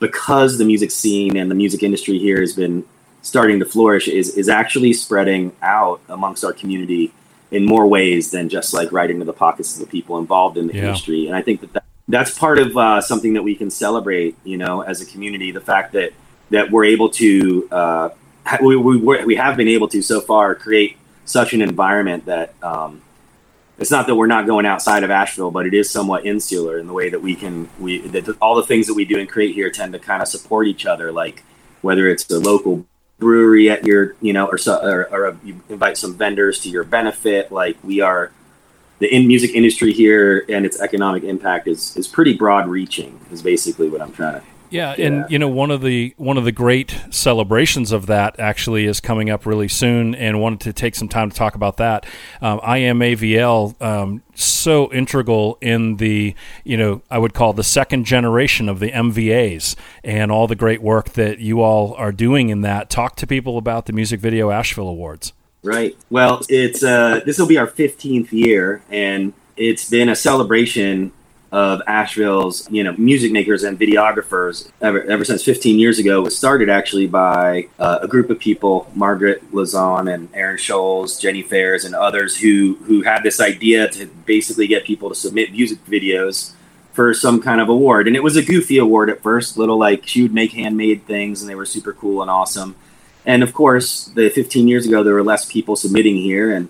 because 0.00 0.58
the 0.58 0.64
music 0.64 0.90
scene 0.90 1.36
and 1.36 1.50
the 1.50 1.54
music 1.54 1.82
industry 1.82 2.18
here 2.18 2.40
has 2.40 2.54
been 2.54 2.84
starting 3.22 3.58
to 3.58 3.64
flourish 3.64 4.08
is 4.08 4.36
is 4.36 4.48
actually 4.48 4.92
spreading 4.92 5.52
out 5.62 6.00
amongst 6.08 6.44
our 6.44 6.52
community 6.52 7.12
in 7.50 7.64
more 7.64 7.86
ways 7.86 8.30
than 8.30 8.48
just 8.48 8.74
like 8.74 8.90
right 8.92 9.10
into 9.10 9.24
the 9.24 9.32
pockets 9.32 9.74
of 9.74 9.80
the 9.80 9.86
people 9.86 10.18
involved 10.18 10.58
in 10.58 10.66
the 10.66 10.74
yeah. 10.74 10.84
industry. 10.84 11.26
And 11.26 11.36
I 11.36 11.42
think 11.42 11.60
that, 11.60 11.72
that 11.72 11.84
that's 12.08 12.36
part 12.36 12.58
of 12.58 12.76
uh, 12.76 13.00
something 13.00 13.34
that 13.34 13.42
we 13.42 13.54
can 13.54 13.70
celebrate, 13.70 14.36
you 14.44 14.58
know, 14.58 14.82
as 14.82 15.00
a 15.00 15.06
community. 15.06 15.52
The 15.52 15.60
fact 15.60 15.92
that 15.92 16.12
that 16.50 16.70
we're 16.70 16.84
able 16.84 17.10
to 17.10 17.68
uh, 17.70 18.08
we, 18.60 18.76
we 18.76 18.96
we 19.24 19.36
have 19.36 19.56
been 19.56 19.68
able 19.68 19.88
to 19.88 20.02
so 20.02 20.20
far 20.20 20.54
create 20.54 20.98
such 21.24 21.54
an 21.54 21.62
environment 21.62 22.26
that 22.26 22.54
um, 22.62 23.00
it's 23.78 23.90
not 23.90 24.06
that 24.06 24.14
we're 24.14 24.26
not 24.26 24.46
going 24.46 24.66
outside 24.66 25.02
of 25.02 25.10
Asheville, 25.10 25.50
but 25.50 25.66
it 25.66 25.74
is 25.74 25.90
somewhat 25.90 26.24
insular 26.24 26.78
in 26.78 26.86
the 26.86 26.92
way 26.92 27.08
that 27.08 27.20
we 27.20 27.34
can 27.34 27.68
we 27.80 27.98
that 27.98 28.36
all 28.40 28.54
the 28.54 28.62
things 28.62 28.86
that 28.86 28.94
we 28.94 29.04
do 29.04 29.18
and 29.18 29.28
create 29.28 29.54
here 29.54 29.70
tend 29.70 29.92
to 29.92 29.98
kind 29.98 30.22
of 30.22 30.28
support 30.28 30.66
each 30.66 30.86
other. 30.86 31.10
Like 31.10 31.42
whether 31.82 32.08
it's 32.08 32.30
a 32.30 32.38
local 32.38 32.86
brewery 33.18 33.70
at 33.70 33.84
your 33.84 34.14
you 34.20 34.32
know 34.32 34.46
or 34.46 34.58
or, 34.68 35.08
or 35.12 35.36
you 35.42 35.60
invite 35.68 35.96
some 35.96 36.14
vendors 36.14 36.60
to 36.60 36.68
your 36.68 36.84
benefit. 36.84 37.50
Like 37.50 37.76
we 37.82 38.00
are 38.00 38.30
the 39.00 39.12
in 39.12 39.26
music 39.26 39.50
industry 39.54 39.92
here 39.92 40.44
and 40.48 40.64
its 40.64 40.80
economic 40.80 41.24
impact 41.24 41.66
is 41.66 41.96
is 41.96 42.06
pretty 42.06 42.34
broad 42.34 42.68
reaching. 42.68 43.18
Is 43.32 43.42
basically 43.42 43.88
what 43.88 44.00
I'm 44.00 44.12
trying 44.12 44.40
to 44.40 44.46
yeah, 44.70 44.92
and 44.92 45.30
you 45.30 45.38
know 45.38 45.48
one 45.48 45.70
of 45.70 45.82
the 45.82 46.14
one 46.16 46.36
of 46.36 46.44
the 46.44 46.52
great 46.52 46.98
celebrations 47.10 47.92
of 47.92 48.06
that 48.06 48.38
actually 48.38 48.86
is 48.86 49.00
coming 49.00 49.30
up 49.30 49.46
really 49.46 49.68
soon, 49.68 50.14
and 50.14 50.40
wanted 50.40 50.60
to 50.60 50.72
take 50.72 50.94
some 50.94 51.08
time 51.08 51.30
to 51.30 51.36
talk 51.36 51.54
about 51.54 51.76
that. 51.76 52.06
Um, 52.40 52.60
IamAVL 52.60 53.80
um, 53.82 54.22
so 54.34 54.92
integral 54.92 55.58
in 55.60 55.96
the 55.96 56.34
you 56.64 56.76
know 56.76 57.02
I 57.10 57.18
would 57.18 57.34
call 57.34 57.52
the 57.52 57.64
second 57.64 58.04
generation 58.04 58.68
of 58.68 58.80
the 58.80 58.90
MVAs 58.90 59.76
and 60.02 60.32
all 60.32 60.46
the 60.46 60.56
great 60.56 60.82
work 60.82 61.10
that 61.10 61.38
you 61.38 61.60
all 61.60 61.94
are 61.94 62.12
doing 62.12 62.48
in 62.48 62.62
that. 62.62 62.90
Talk 62.90 63.16
to 63.16 63.26
people 63.26 63.58
about 63.58 63.86
the 63.86 63.92
Music 63.92 64.20
Video 64.20 64.50
Asheville 64.50 64.88
Awards. 64.88 65.32
Right. 65.62 65.96
Well, 66.10 66.42
it's 66.48 66.82
uh, 66.82 67.20
this 67.24 67.38
will 67.38 67.46
be 67.46 67.58
our 67.58 67.66
15th 67.66 68.32
year, 68.32 68.82
and 68.90 69.32
it's 69.56 69.88
been 69.88 70.08
a 70.08 70.16
celebration 70.16 71.12
of 71.54 71.82
Asheville's, 71.86 72.68
you 72.68 72.82
know, 72.82 72.94
music 72.98 73.30
makers 73.30 73.62
and 73.62 73.78
videographers 73.78 74.72
ever, 74.82 75.04
ever 75.04 75.24
since 75.24 75.44
15 75.44 75.78
years 75.78 76.00
ago 76.00 76.20
was 76.20 76.36
started 76.36 76.68
actually 76.68 77.06
by 77.06 77.68
uh, 77.78 78.00
a 78.02 78.08
group 78.08 78.28
of 78.28 78.40
people, 78.40 78.90
Margaret 78.92 79.40
Lazon 79.54 80.08
and 80.08 80.28
Aaron 80.34 80.56
Scholes, 80.56 81.20
Jenny 81.20 81.42
Fairs, 81.42 81.84
and 81.84 81.94
others 81.94 82.36
who 82.36 82.74
who 82.86 83.02
had 83.02 83.22
this 83.22 83.40
idea 83.40 83.88
to 83.90 84.06
basically 84.26 84.66
get 84.66 84.84
people 84.84 85.08
to 85.08 85.14
submit 85.14 85.52
music 85.52 85.78
videos 85.86 86.54
for 86.92 87.14
some 87.14 87.40
kind 87.40 87.60
of 87.60 87.68
award. 87.68 88.08
And 88.08 88.16
it 88.16 88.22
was 88.24 88.34
a 88.34 88.42
goofy 88.42 88.78
award 88.78 89.08
at 89.08 89.22
first, 89.22 89.56
little 89.56 89.78
like 89.78 90.08
she 90.08 90.22
would 90.22 90.34
make 90.34 90.54
handmade 90.54 91.06
things 91.06 91.40
and 91.40 91.48
they 91.48 91.54
were 91.54 91.66
super 91.66 91.92
cool 91.92 92.20
and 92.20 92.32
awesome. 92.32 92.74
And 93.24 93.44
of 93.44 93.54
course, 93.54 94.06
the 94.06 94.28
15 94.28 94.66
years 94.66 94.86
ago 94.88 95.04
there 95.04 95.14
were 95.14 95.22
less 95.22 95.44
people 95.44 95.76
submitting 95.76 96.16
here 96.16 96.52
and 96.52 96.68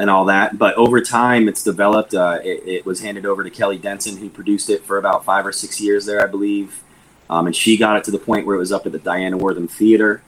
and 0.00 0.08
all 0.08 0.24
that. 0.24 0.56
But 0.58 0.74
over 0.76 1.02
time, 1.02 1.46
it's 1.46 1.62
developed. 1.62 2.14
Uh, 2.14 2.38
it, 2.42 2.62
it, 2.66 2.86
was 2.86 3.00
handed 3.00 3.26
over 3.26 3.44
to 3.44 3.50
Kelly 3.50 3.76
Denson, 3.76 4.16
who 4.16 4.30
produced 4.30 4.70
it 4.70 4.82
for 4.82 4.96
about 4.96 5.26
five 5.26 5.44
or 5.44 5.52
six 5.52 5.78
years 5.78 6.06
there, 6.06 6.22
I 6.22 6.26
believe. 6.26 6.82
Um, 7.28 7.46
and 7.46 7.54
she 7.54 7.76
got 7.76 7.98
it 7.98 8.04
to 8.04 8.10
the 8.10 8.18
point 8.18 8.46
where 8.46 8.56
it 8.56 8.58
was 8.58 8.72
up 8.72 8.86
at 8.86 8.92
the 8.92 8.98
Diana 8.98 9.36
Wortham 9.36 9.68
Theater. 9.68 10.22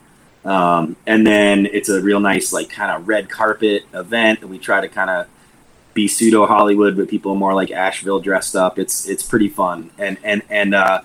Um, 0.45 0.95
and 1.07 1.25
then 1.25 1.65
it's 1.65 1.89
a 1.89 1.99
real 2.01 2.19
nice, 2.19 2.53
like, 2.53 2.69
kind 2.69 2.91
of 2.91 3.07
red 3.07 3.31
carpet 3.31 3.85
event. 3.95 4.41
And 4.41 4.51
we 4.51 4.59
try 4.59 4.79
to 4.79 4.87
kind 4.87 5.09
of 5.09 5.27
be 5.95 6.07
pseudo 6.07 6.45
Hollywood, 6.45 6.95
but 6.95 7.09
people 7.09 7.33
more 7.33 7.55
like 7.55 7.71
Asheville 7.71 8.19
dressed 8.19 8.55
up. 8.55 8.77
It's 8.77 9.07
it's 9.07 9.23
pretty 9.23 9.49
fun. 9.49 9.89
And 9.97 10.19
and 10.23 10.43
and 10.51 10.75
uh, 10.75 11.01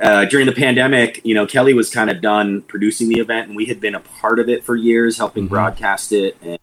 uh, 0.00 0.24
during 0.26 0.46
the 0.46 0.52
pandemic, 0.52 1.20
you 1.24 1.34
know, 1.34 1.46
Kelly 1.46 1.74
was 1.74 1.90
kind 1.90 2.08
of 2.08 2.20
done 2.20 2.62
producing 2.62 3.08
the 3.08 3.18
event, 3.18 3.48
and 3.48 3.56
we 3.56 3.66
had 3.66 3.80
been 3.80 3.96
a 3.96 4.00
part 4.00 4.38
of 4.38 4.48
it 4.48 4.62
for 4.64 4.76
years, 4.76 5.18
helping 5.18 5.44
mm-hmm. 5.44 5.54
broadcast 5.54 6.12
it 6.12 6.36
and 6.40 6.58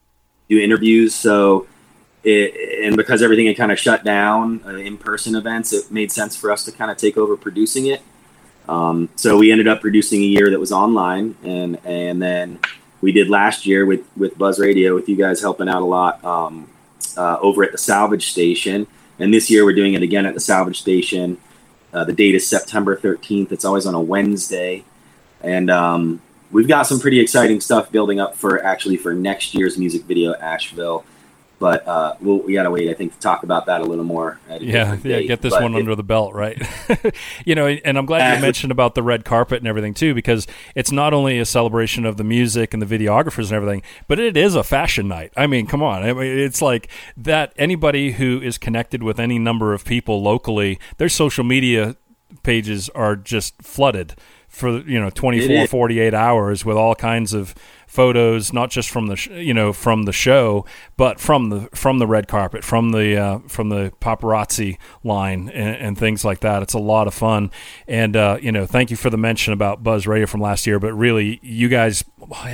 do 0.51 0.59
interviews. 0.59 1.15
So, 1.15 1.67
it, 2.23 2.85
and 2.85 2.95
because 2.95 3.23
everything 3.23 3.47
had 3.47 3.57
kind 3.57 3.71
of 3.71 3.79
shut 3.79 4.03
down, 4.03 4.61
uh, 4.65 4.75
in-person 4.75 5.35
events, 5.35 5.73
it 5.73 5.89
made 5.89 6.11
sense 6.11 6.35
for 6.35 6.51
us 6.51 6.65
to 6.65 6.71
kind 6.71 6.91
of 6.91 6.97
take 6.97 7.17
over 7.17 7.35
producing 7.35 7.87
it. 7.87 8.01
Um, 8.69 9.09
so 9.15 9.37
we 9.37 9.51
ended 9.51 9.67
up 9.67 9.81
producing 9.81 10.21
a 10.21 10.25
year 10.25 10.51
that 10.51 10.59
was 10.59 10.71
online, 10.71 11.35
and 11.43 11.79
and 11.83 12.21
then 12.21 12.59
we 13.01 13.11
did 13.11 13.27
last 13.27 13.65
year 13.65 13.85
with 13.85 14.05
with 14.15 14.37
Buzz 14.37 14.59
Radio 14.59 14.93
with 14.93 15.09
you 15.09 15.15
guys 15.15 15.41
helping 15.41 15.67
out 15.67 15.81
a 15.81 15.85
lot 15.85 16.23
um, 16.23 16.69
uh, 17.17 17.37
over 17.41 17.63
at 17.63 17.71
the 17.71 17.79
Salvage 17.79 18.31
Station, 18.31 18.85
and 19.17 19.33
this 19.33 19.49
year 19.49 19.65
we're 19.65 19.73
doing 19.73 19.95
it 19.95 20.03
again 20.03 20.27
at 20.27 20.35
the 20.35 20.39
Salvage 20.39 20.79
Station. 20.79 21.37
Uh, 21.91 22.05
the 22.05 22.13
date 22.13 22.35
is 22.35 22.47
September 22.47 22.95
13th. 22.95 23.51
It's 23.51 23.65
always 23.65 23.85
on 23.87 23.95
a 23.95 23.99
Wednesday, 23.99 24.85
and 25.41 25.71
um, 25.71 26.21
we've 26.51 26.67
got 26.67 26.83
some 26.83 26.99
pretty 26.99 27.19
exciting 27.19 27.61
stuff 27.61 27.91
building 27.91 28.19
up 28.19 28.35
for 28.35 28.63
actually 28.63 28.97
for 28.97 29.13
next 29.13 29.53
year's 29.53 29.77
music 29.77 30.03
video 30.03 30.33
Asheville. 30.33 31.05
But 31.59 31.87
uh, 31.87 32.15
we'll, 32.19 32.39
we 32.39 32.53
got 32.53 32.63
to 32.63 32.71
wait, 32.71 32.89
I 32.89 32.95
think, 32.95 33.13
to 33.13 33.19
talk 33.19 33.43
about 33.43 33.67
that 33.67 33.81
a 33.81 33.83
little 33.83 34.03
more. 34.03 34.39
yeah, 34.59 34.97
yeah, 35.03 35.21
get 35.21 35.43
this 35.43 35.53
but 35.53 35.61
one 35.61 35.75
it, 35.75 35.77
under 35.77 35.93
the 35.93 36.01
belt, 36.01 36.33
right? 36.33 36.59
you 37.45 37.53
know, 37.53 37.67
and 37.67 37.99
I'm 37.99 38.07
glad 38.07 38.35
you 38.35 38.41
mentioned 38.41 38.71
about 38.71 38.95
the 38.95 39.03
red 39.03 39.25
carpet 39.25 39.59
and 39.59 39.67
everything 39.67 39.93
too, 39.93 40.15
because 40.15 40.47
it's 40.73 40.91
not 40.91 41.13
only 41.13 41.37
a 41.37 41.45
celebration 41.45 42.03
of 42.03 42.17
the 42.17 42.23
music 42.23 42.73
and 42.73 42.81
the 42.81 42.87
videographers 42.87 43.49
and 43.49 43.51
everything, 43.51 43.83
but 44.07 44.17
it 44.17 44.35
is 44.35 44.55
a 44.55 44.63
fashion 44.63 45.07
night. 45.07 45.33
I 45.37 45.45
mean, 45.45 45.67
come 45.67 45.83
on, 45.83 46.01
I 46.01 46.13
mean, 46.13 46.39
it's 46.39 46.63
like 46.63 46.87
that. 47.15 47.53
Anybody 47.57 48.13
who 48.13 48.41
is 48.41 48.57
connected 48.57 49.03
with 49.03 49.19
any 49.19 49.37
number 49.37 49.75
of 49.75 49.85
people 49.85 50.19
locally, 50.19 50.79
their 50.97 51.09
social 51.09 51.43
media 51.43 51.95
pages 52.41 52.89
are 52.89 53.15
just 53.15 53.61
flooded 53.61 54.15
for 54.51 54.79
you 54.81 54.99
know 54.99 55.09
24 55.09 55.65
48 55.65 56.13
hours 56.13 56.65
with 56.65 56.77
all 56.77 56.93
kinds 56.93 57.33
of 57.33 57.55
photos, 57.91 58.53
not 58.53 58.69
just 58.69 58.89
from 58.89 59.07
the 59.07 59.17
sh- 59.17 59.27
you 59.31 59.53
know 59.53 59.73
from 59.73 60.03
the 60.03 60.13
show, 60.13 60.65
but 60.95 61.19
from 61.19 61.49
the 61.49 61.69
from 61.73 61.99
the 61.99 62.07
red 62.07 62.25
carpet, 62.25 62.63
from 62.63 62.91
the 62.91 63.17
uh, 63.17 63.39
from 63.47 63.67
the 63.67 63.91
paparazzi 63.99 64.77
line 65.03 65.49
and, 65.49 65.75
and, 65.75 65.97
things 65.97 66.23
like 66.23 66.39
that. 66.39 66.63
It's 66.63 66.73
a 66.73 66.79
lot 66.79 67.07
of 67.07 67.13
fun, 67.13 67.51
and 67.89 68.15
uh, 68.15 68.37
you 68.41 68.51
know, 68.51 68.65
thank 68.65 68.91
you 68.91 68.97
for 68.97 69.09
the 69.09 69.17
mention 69.17 69.51
about 69.51 69.83
Buzz 69.83 70.07
Radio 70.07 70.25
from 70.25 70.39
last 70.39 70.65
year. 70.65 70.79
But 70.79 70.93
really, 70.93 71.41
you 71.43 71.67
guys, 71.67 72.05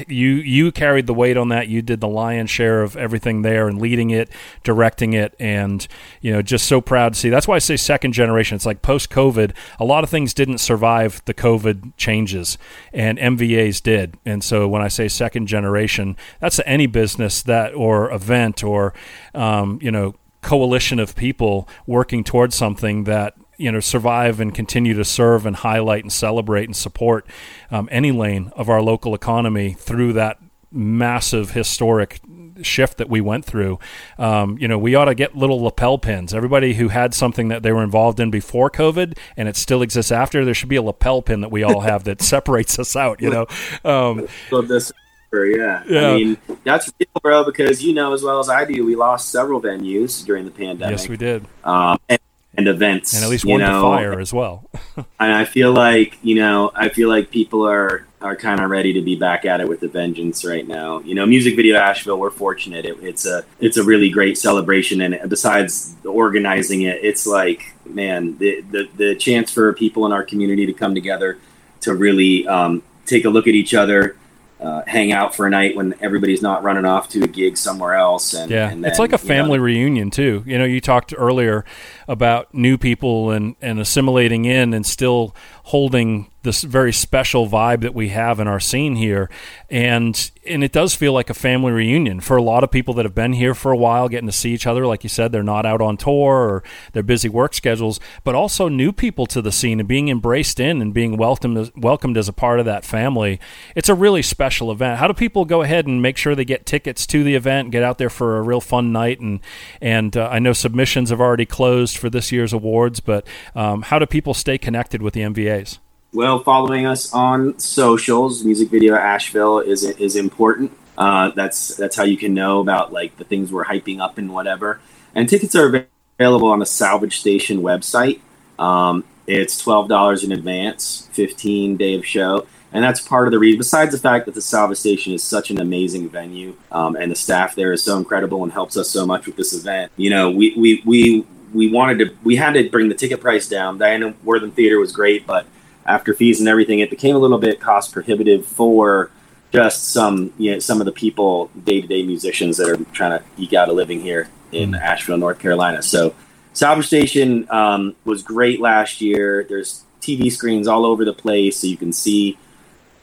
you 0.08 0.30
you 0.30 0.72
carried 0.72 1.06
the 1.06 1.14
weight 1.14 1.38
on 1.38 1.50
that. 1.50 1.68
You 1.68 1.84
did 1.84 2.02
the 2.02 2.08
lion's 2.08 2.50
share 2.50 2.82
of 2.82 2.98
everything 2.98 3.44
there 3.44 3.68
and 3.68 3.80
leading 3.80 4.10
it, 4.10 4.30
directing 4.64 5.14
it, 5.14 5.36
and 5.40 5.88
you 6.20 6.34
know, 6.34 6.42
just 6.42 6.66
so 6.66 6.82
proud 6.82 7.14
to 7.14 7.20
see. 7.20 7.30
That's 7.30 7.48
why 7.48 7.58
I 7.58 7.60
say 7.60 7.78
second 7.78 8.14
generation. 8.14 8.56
It's 8.56 8.66
like 8.66 8.82
post 8.82 9.12
COVID, 9.12 9.52
a 9.80 9.86
lot 9.86 10.04
of 10.04 10.10
things 10.10 10.34
didn't 10.34 10.58
survive 10.58 11.22
the 11.26 11.36
COVID 11.36 11.87
changes, 11.96 12.58
and 12.92 13.18
MVAs 13.18 13.82
did. 13.82 14.18
And 14.26 14.44
so 14.44 14.68
when 14.68 14.82
I 14.82 14.90
say 14.90 15.08
second 15.08 15.48
generation. 15.48 16.16
That's 16.40 16.60
any 16.66 16.88
business 16.88 17.42
that 17.44 17.74
or 17.74 18.12
event 18.12 18.64
or 18.64 18.94
um, 19.34 19.80
you 19.82 19.92
know 19.92 20.16
coalition 20.42 21.00
of 21.00 21.16
people 21.16 21.68
working 21.86 22.24
towards 22.24 22.56
something 22.56 23.04
that 23.06 23.34
you 23.58 23.72
know 23.72 23.80
survive 23.80 24.40
and 24.40 24.54
continue 24.54 24.94
to 24.94 25.04
serve 25.04 25.46
and 25.46 25.58
highlight 25.58 26.04
and 26.04 26.14
celebrate 26.14 26.66
and 26.66 26.76
support 26.76 27.26
um, 27.72 27.90
any 27.92 28.12
lane 28.12 28.52
of 28.56 28.70
our 28.70 28.82
local 28.82 29.14
economy 29.14 29.74
through 29.74 30.14
that 30.14 30.38
massive 30.72 31.52
historic 31.52 32.22
shift 32.64 32.98
that 32.98 33.10
we 33.10 33.22
went 33.22 33.46
through. 33.46 33.80
Um, 34.18 34.58
you 34.58 34.68
know, 34.68 34.78
we 34.78 34.96
ought 34.96 35.06
to 35.06 35.16
get 35.16 35.36
little 35.36 35.62
lapel 35.62 35.98
pins. 35.98 36.34
Everybody 36.34 36.74
who 36.76 36.90
had 36.90 37.14
something 37.14 37.48
that 37.50 37.64
they 37.64 37.72
were 37.72 37.84
involved 37.84 38.20
in 38.20 38.32
before 38.32 38.70
COVID 38.70 39.18
and 39.36 39.48
it 39.48 39.56
still 39.56 39.82
exists 39.82 40.12
after, 40.12 40.46
there 40.46 40.54
should 40.54 40.70
be 40.70 40.76
a 40.76 40.82
lapel 40.82 41.22
pin 41.22 41.42
that 41.42 41.52
we 41.52 41.64
all 41.64 41.82
have 41.82 42.04
that 42.06 42.22
separates 42.28 42.80
us 42.80 42.96
out. 42.96 43.22
You 43.22 43.30
know, 43.30 43.46
um, 43.84 44.28
this 44.68 44.92
yeah. 45.34 45.84
yeah. 45.88 46.10
I 46.10 46.16
mean, 46.16 46.38
that's 46.64 46.92
real, 47.00 47.08
bro, 47.22 47.44
because 47.44 47.84
you 47.84 47.94
know 47.94 48.14
as 48.14 48.24
well 48.24 48.40
as 48.40 48.50
I 48.50 48.66
do, 48.66 48.86
we 48.86 48.96
lost 48.96 49.30
several 49.30 49.62
venues 49.62 50.26
during 50.26 50.46
the 50.46 50.52
pandemic. 50.52 50.98
Yes, 50.98 51.10
we 51.10 51.18
did. 51.18 51.46
Um, 51.64 52.00
and, 52.10 52.20
and, 52.56 52.68
events. 52.68 53.14
And 53.14 53.24
at 53.24 53.30
least 53.30 53.46
one 53.46 53.60
know, 53.60 53.74
to 53.74 53.82
fire 53.82 54.20
as 54.20 54.34
well. 54.34 54.70
and 54.96 55.06
I 55.20 55.46
feel 55.46 55.72
like, 55.72 56.18
you 56.22 56.36
know, 56.36 56.72
I 56.74 56.90
feel 56.90 57.10
like 57.10 57.30
people 57.30 57.68
are 57.68 58.07
are 58.20 58.36
kind 58.36 58.60
of 58.60 58.70
ready 58.70 58.94
to 58.94 59.02
be 59.02 59.16
back 59.16 59.46
at 59.46 59.62
it 59.62 59.68
with 59.68 59.80
the 59.80 59.88
vengeance 59.88 60.44
right 60.44 60.68
now. 60.68 61.00
You 61.02 61.14
know, 61.14 61.26
music 61.26 61.56
video 61.56 61.78
Asheville, 61.78 62.20
we're 62.20 62.32
fortunate. 62.32 62.86
It, 62.86 62.98
it's 63.02 63.26
a 63.26 63.46
it's 63.60 63.78
a 63.78 63.84
really 63.84 64.10
great 64.10 64.38
celebration, 64.38 65.02
and 65.02 65.30
besides 65.30 65.96
organizing 66.04 66.82
it, 66.82 67.04
it's 67.04 67.28
like 67.28 67.76
man, 67.86 68.38
the 68.38 68.62
the, 68.62 68.90
the 68.96 69.16
chance 69.16 69.52
for 69.52 69.72
people 69.74 70.06
in 70.06 70.12
our 70.12 70.24
community 70.24 70.66
to 70.66 70.74
come 70.74 70.96
together 70.96 71.38
to 71.82 71.94
really 71.94 72.48
um, 72.48 72.82
take 73.06 73.26
a 73.26 73.30
look 73.30 73.48
at 73.48 73.54
each 73.54 73.74
other 73.74 74.16
uh, 74.60 74.82
hang 74.88 75.12
out 75.12 75.36
for 75.36 75.46
a 75.46 75.50
night 75.50 75.76
when 75.76 75.94
everybody's 76.02 76.42
not 76.42 76.64
running 76.64 76.86
off 76.86 77.10
to 77.10 77.24
a 77.24 77.28
gig 77.28 77.58
somewhere 77.58 77.94
else. 77.94 78.34
And 78.34 78.50
yeah, 78.50 78.70
and 78.70 78.84
then, 78.84 78.90
it's 78.90 79.00
like 79.00 79.14
a 79.14 79.18
family 79.18 79.58
know, 79.60 79.64
reunion 79.64 80.10
too. 80.10 80.44
You 80.48 80.58
know, 80.58 80.66
you 80.66 80.82
talked 80.82 81.14
earlier 81.16 81.64
about 82.08 82.54
new 82.54 82.78
people 82.78 83.32
and 83.32 83.56
and 83.62 83.80
assimilating 83.80 84.46
in 84.46 84.74
and 84.74 84.86
still 84.86 85.36
holding 85.68 86.32
this 86.44 86.62
very 86.64 86.94
special 86.94 87.50
vibe 87.50 87.82
that 87.82 87.94
we 87.94 88.08
have 88.08 88.40
in 88.40 88.48
our 88.48 88.60
scene 88.60 88.96
here, 88.96 89.30
and 89.70 90.32
and 90.46 90.64
it 90.64 90.72
does 90.72 90.96
feel 90.96 91.12
like 91.12 91.30
a 91.30 91.34
family 91.34 91.74
reunion 91.74 92.22
for 92.22 92.38
a 92.38 92.42
lot 92.42 92.64
of 92.64 92.72
people 92.72 92.94
that 92.94 93.04
have 93.04 93.14
been 93.14 93.34
here 93.34 93.54
for 93.54 93.74
a 93.74 93.78
while, 93.78 94.08
getting 94.08 94.28
to 94.28 94.32
see 94.32 94.54
each 94.54 94.66
other. 94.66 94.88
Like 94.88 95.04
you 95.04 95.10
said, 95.10 95.34
they're 95.34 95.44
not 95.44 95.66
out 95.66 95.82
on 95.82 95.98
tour 95.98 96.36
or 96.36 96.64
their 96.94 97.04
busy 97.04 97.28
work 97.28 97.54
schedules, 97.54 98.00
but 98.24 98.34
also 98.34 98.70
new 98.70 98.94
people 98.94 99.26
to 99.26 99.42
the 99.42 99.52
scene 99.52 99.82
and 99.82 99.90
being 99.90 100.08
embraced 100.08 100.58
in 100.58 100.82
and 100.82 100.94
being 100.94 101.18
welcomed 101.18 101.70
welcomed 101.76 102.18
as 102.18 102.30
a 102.30 102.34
part 102.34 102.62
of 102.62 102.66
that 102.66 102.86
family. 102.86 103.38
It's 103.76 103.90
a 103.90 103.96
really 103.96 104.22
special 104.22 104.72
event. 104.72 105.00
How 105.00 105.08
do 105.08 105.14
people 105.14 105.44
go 105.44 105.64
ahead 105.64 105.86
and 105.86 106.02
make 106.02 106.16
sure 106.16 106.34
they 106.34 106.46
get 106.46 106.66
tickets 106.66 107.06
to 107.08 107.26
the 107.26 107.36
event, 107.36 107.72
get 107.72 107.84
out 107.84 107.98
there 107.98 108.10
for 108.10 108.38
a 108.38 108.42
real 108.42 108.62
fun 108.62 108.94
night? 108.94 109.20
And 109.20 109.42
and 109.82 110.16
uh, 110.16 110.30
I 110.32 110.40
know 110.40 110.54
submissions 110.54 111.10
have 111.10 111.20
already 111.20 111.46
closed 111.46 111.98
for 111.98 112.10
this 112.10 112.32
year's 112.32 112.54
awards, 112.54 113.02
but 113.02 113.28
um, 113.54 113.82
how 113.82 114.00
do 114.00 114.06
people 114.06 114.34
stay 114.34 114.58
connected 114.58 115.02
with 115.02 115.14
the 115.14 115.24
MVAs? 115.58 115.80
Well, 116.14 116.40
following 116.40 116.86
us 116.86 117.14
on 117.14 117.60
socials, 117.60 118.44
Music 118.44 118.70
Video 118.70 118.96
Asheville 118.96 119.60
is 119.60 119.84
is 119.84 120.16
important. 120.16 120.72
Uh, 120.98 121.32
that's 121.36 121.76
that's 121.76 121.96
how 121.96 122.04
you 122.04 122.18
can 122.18 122.34
know 122.34 122.60
about 122.60 122.94
like 122.94 123.18
the 123.18 123.24
things 123.24 123.52
we're 123.52 123.66
hyping 123.66 124.00
up 124.00 124.18
and 124.18 124.34
whatever. 124.34 124.80
And 125.14 125.28
tickets 125.28 125.56
are 125.56 125.88
available 126.20 126.50
on 126.50 126.60
the 126.60 126.66
Salvage 126.66 127.20
Station 127.20 127.62
website. 127.62 128.22
Um, 128.58 129.04
it's 129.28 129.58
twelve 129.58 129.90
dollars 129.90 130.24
in 130.24 130.32
advance, 130.32 131.10
fifteen 131.12 131.76
day 131.76 131.96
of 131.96 132.06
show, 132.06 132.48
and 132.72 132.84
that's 132.84 133.02
part 133.02 133.28
of 133.28 133.32
the 133.32 133.40
reason. 133.40 133.58
Besides 133.58 133.92
the 133.92 134.00
fact 134.00 134.26
that 134.26 134.34
the 134.34 134.42
Salvage 134.42 134.78
Station 134.78 135.14
is 135.14 135.24
such 135.24 135.52
an 135.52 135.60
amazing 135.60 136.10
venue, 136.10 136.56
um, 136.72 136.96
and 136.96 137.12
the 137.12 137.16
staff 137.16 137.54
there 137.54 137.74
is 137.74 137.84
so 137.84 137.98
incredible 137.98 138.44
and 138.44 138.54
helps 138.54 138.78
us 138.78 138.90
so 138.90 139.06
much 139.06 139.28
with 139.28 139.36
this 139.36 139.54
event. 139.54 139.92
You 139.98 140.10
know, 140.10 140.32
we 140.32 140.56
we 140.58 140.82
we 140.86 141.28
we 141.54 141.70
wanted 141.70 142.00
to 142.00 142.18
we 142.24 142.36
had 142.36 142.54
to 142.54 142.70
bring 142.70 142.90
the 142.90 142.96
ticket 142.96 143.22
price 143.22 143.48
down. 143.48 143.78
Diana 143.78 144.14
Wortham 144.24 144.52
Theater 144.52 144.80
was 144.80 144.92
great, 144.92 145.26
but 145.26 145.46
after 145.86 146.14
fees 146.14 146.40
and 146.40 146.50
everything, 146.50 146.80
it 146.80 146.90
became 146.90 147.16
a 147.16 147.20
little 147.20 147.38
bit 147.38 147.60
cost 147.60 147.94
prohibitive 147.94 148.46
for 148.46 149.10
just 149.52 149.90
some 149.90 150.34
you 150.38 150.54
know, 150.54 150.60
some 150.60 150.82
of 150.82 150.86
the 150.86 150.92
people, 150.92 151.50
day 151.64 151.82
to 151.82 151.88
day 151.88 152.04
musicians 152.04 152.58
that 152.58 152.70
are 152.70 152.84
trying 152.94 153.18
to 153.18 153.26
eke 153.38 153.54
out 153.54 153.70
a 153.70 153.74
living 153.74 154.02
here 154.02 154.30
in 154.52 154.72
mm. 154.72 154.82
Asheville, 154.82 155.18
North 155.18 155.40
Carolina. 155.40 155.82
So 155.82 156.14
Salvage 156.54 156.88
Station 156.88 157.48
um, 157.50 157.96
was 158.04 158.24
great 158.24 158.60
last 158.60 159.02
year. 159.02 159.46
There's 159.48 159.84
TV 160.02 160.32
screens 160.32 160.68
all 160.68 160.86
over 160.86 161.06
the 161.06 161.14
place, 161.14 161.60
so 161.60 161.68
you 161.68 161.78
can 161.78 161.94
see. 161.94 162.38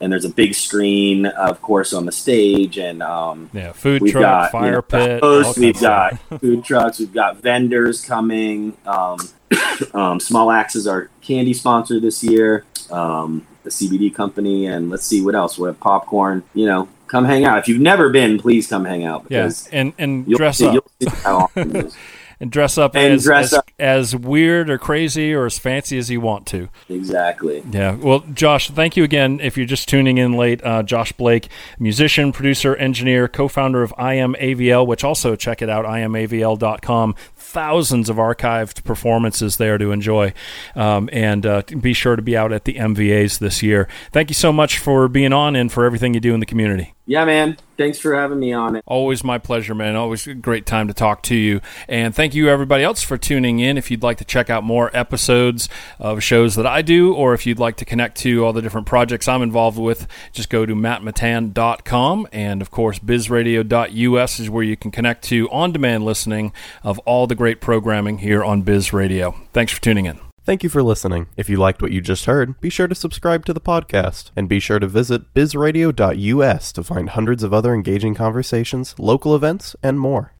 And 0.01 0.13
there's 0.13 0.25
a 0.25 0.31
big 0.31 0.55
screen, 0.55 1.27
of 1.27 1.63
course, 1.63 1.93
on 1.93 2.05
the 2.05 2.13
stage, 2.13 2.79
and 2.79 3.03
um, 3.03 3.49
yeah, 3.53 3.73
food 3.73 4.03
truck, 4.07 4.23
got, 4.23 4.53
fire 4.53 4.67
you 4.67 4.73
know, 4.73 4.83
pit. 4.83 5.23
Hosts, 5.23 5.57
we've 5.57 5.81
got 5.81 6.19
food 6.41 6.65
trucks, 6.65 6.99
we've 6.99 7.13
got 7.13 7.37
vendors 7.39 8.05
coming. 8.05 8.77
Um, 8.87 9.19
um, 9.95 10.21
Small 10.21 10.51
Axes 10.51 10.87
are 10.87 11.11
candy 11.23 11.55
sponsor 11.55 12.01
this 12.01 12.23
year 12.25 12.65
um, 12.91 13.47
the 13.63 13.71
CBD 13.71 14.15
company, 14.15 14.67
and 14.67 14.91
let's 14.91 15.07
see 15.07 15.23
what 15.23 15.35
else. 15.35 15.59
We 15.59 15.67
have 15.67 15.81
popcorn. 15.81 16.43
You 16.55 16.67
know, 16.67 16.89
come 17.07 17.25
hang 17.25 17.45
out. 17.45 17.59
If 17.59 17.69
you've 17.69 17.81
never 17.81 18.11
been, 18.11 18.39
please 18.39 18.67
come 18.67 18.85
hang 18.85 19.05
out. 19.05 19.27
Yeah, 19.29 19.51
and 19.73 19.93
and 19.99 20.27
dress 20.27 20.59
see, 20.59 20.79
up. 21.25 21.51
and 22.41 22.51
dress 22.51 22.79
up 22.79 22.95
and 22.95 23.15
as, 23.15 23.25
dress 23.25 23.47
as, 23.47 23.55
up. 23.55 23.71
as 23.79 24.17
weird 24.17 24.71
or 24.71 24.79
crazy 24.79 25.33
or 25.33 25.47
as 25.47 25.59
fancy 25.59 25.99
as 25.99 26.11
you 26.11 26.21
want 26.21 26.47
to. 26.49 26.69
Exactly. 26.89 27.63
Yeah. 27.71 27.97
Well, 27.97 28.21
Josh, 28.33 28.71
thank 28.71 28.97
you 28.97 29.05
again. 29.05 29.41
If 29.41 29.57
you're 29.57 29.67
just 29.67 29.89
tuning 29.89 30.19
in 30.19 30.35
late, 30.35 30.65
uh, 30.65 30.83
Josh 30.83 31.13
Blake, 31.13 31.49
musician, 31.79 32.33
producer, 32.33 32.75
engineer, 32.77 33.29
co-founder 33.29 33.83
of 33.83 33.93
IamAVL, 33.97 34.87
which 34.87 35.05
also 35.05 35.37
check 35.37 35.63
it 35.63 35.69
out, 35.69 35.85
iamavl.com 35.85 37.15
thousands 37.55 38.11
of 38.11 38.17
archived 38.17 38.85
performances 38.85 39.57
there 39.57 39.79
to 39.79 39.93
enjoy. 39.93 40.35
Um, 40.75 41.09
and 41.13 41.47
uh, 41.47 41.63
be 41.81 41.95
sure 41.95 42.17
to 42.17 42.23
be 42.23 42.37
out 42.37 42.53
at 42.53 42.65
the 42.65 42.75
MVAs 42.75 43.39
this 43.39 43.63
year. 43.63 43.89
Thank 44.13 44.29
you 44.29 44.35
so 44.35 44.53
much 44.53 44.79
for 44.79 45.09
being 45.09 45.33
on 45.33 45.57
and 45.57 45.73
for 45.73 45.85
everything 45.85 46.13
you 46.13 46.21
do 46.21 46.35
in 46.35 46.41
the 46.41 46.47
community. 46.47 46.95
Yeah, 47.07 47.27
man. 47.27 47.59
Thanks 47.77 47.99
for 47.99 48.15
having 48.15 48.39
me 48.39 48.53
on 48.53 48.77
it. 48.77 48.85
Always 48.87 49.25
my 49.25 49.37
pleasure, 49.37 49.75
man. 49.75 49.97
Always 49.97 50.27
a 50.27 50.35
great 50.35 50.65
time 50.65 50.87
to 50.89 50.95
talk 50.95 51.23
to 51.25 51.35
you. 51.35 51.61
And 51.89 52.15
thank 52.15 52.35
you, 52.35 52.49
everybody 52.49 52.85
else, 52.85 53.03
for 53.03 53.19
tuning 53.19 53.59
in. 53.59 53.77
If 53.77 53.91
you'd 53.91 54.03
like 54.03 54.19
to 54.19 54.25
check 54.25 54.49
out 54.49 54.63
more 54.63 54.91
episodes 54.97 55.69
of 55.99 56.23
shows 56.23 56.55
that 56.55 56.67
I 56.67 56.83
do, 56.83 57.13
or 57.13 57.35
if 57.35 57.47
you'd 57.47 57.59
like 57.59 57.77
to 57.79 57.85
connect 57.85 58.17
to 58.19 58.45
all 58.45 58.53
the 58.53 58.63
different 58.63 58.87
projects 58.87 59.27
I'm 59.27 59.43
involved 59.43 59.77
with, 59.77 60.07
just 60.33 60.49
go 60.51 60.65
to 60.65 60.75
mattmittan.com. 60.75 62.29
And 62.33 62.63
of 62.63 62.71
course, 62.71 63.01
bizradio.us 63.01 64.41
is 64.41 64.49
where 64.49 64.65
you 64.65 64.77
can 64.77 64.91
connect 64.91 65.25
to 65.25 65.51
on 65.51 65.73
demand 65.73 66.05
listening 66.05 66.53
of 66.85 67.01
all 67.01 67.27
the 67.27 67.35
great 67.45 67.61
programming 67.61 68.17
here 68.17 68.43
on 68.43 68.63
Biz 68.63 68.95
Radio. 68.95 69.35
Thanks 69.53 69.71
for 69.71 69.79
tuning 69.83 70.07
in. 70.07 70.19
Thank 70.47 70.63
you 70.63 70.71
for 70.71 70.83
listening. 70.83 71.27
If 71.37 71.51
you 71.51 71.59
liked 71.59 71.83
what 71.83 71.93
you 71.93 72.01
just 72.01 72.25
heard, 72.25 72.59
be 72.59 72.71
sure 72.71 72.89
to 72.89 72.95
subscribe 72.95 73.45
to 73.45 73.53
the 73.53 73.61
podcast 73.61 74.31
and 74.35 74.49
be 74.49 74.59
sure 74.59 74.79
to 74.79 74.87
visit 74.87 75.35
bizradio.us 75.35 76.73
to 76.73 76.83
find 76.83 77.11
hundreds 77.11 77.43
of 77.43 77.53
other 77.53 77.75
engaging 77.75 78.15
conversations, 78.15 78.95
local 78.99 79.37
events, 79.37 79.77
and 79.83 80.01
more. 80.01 80.33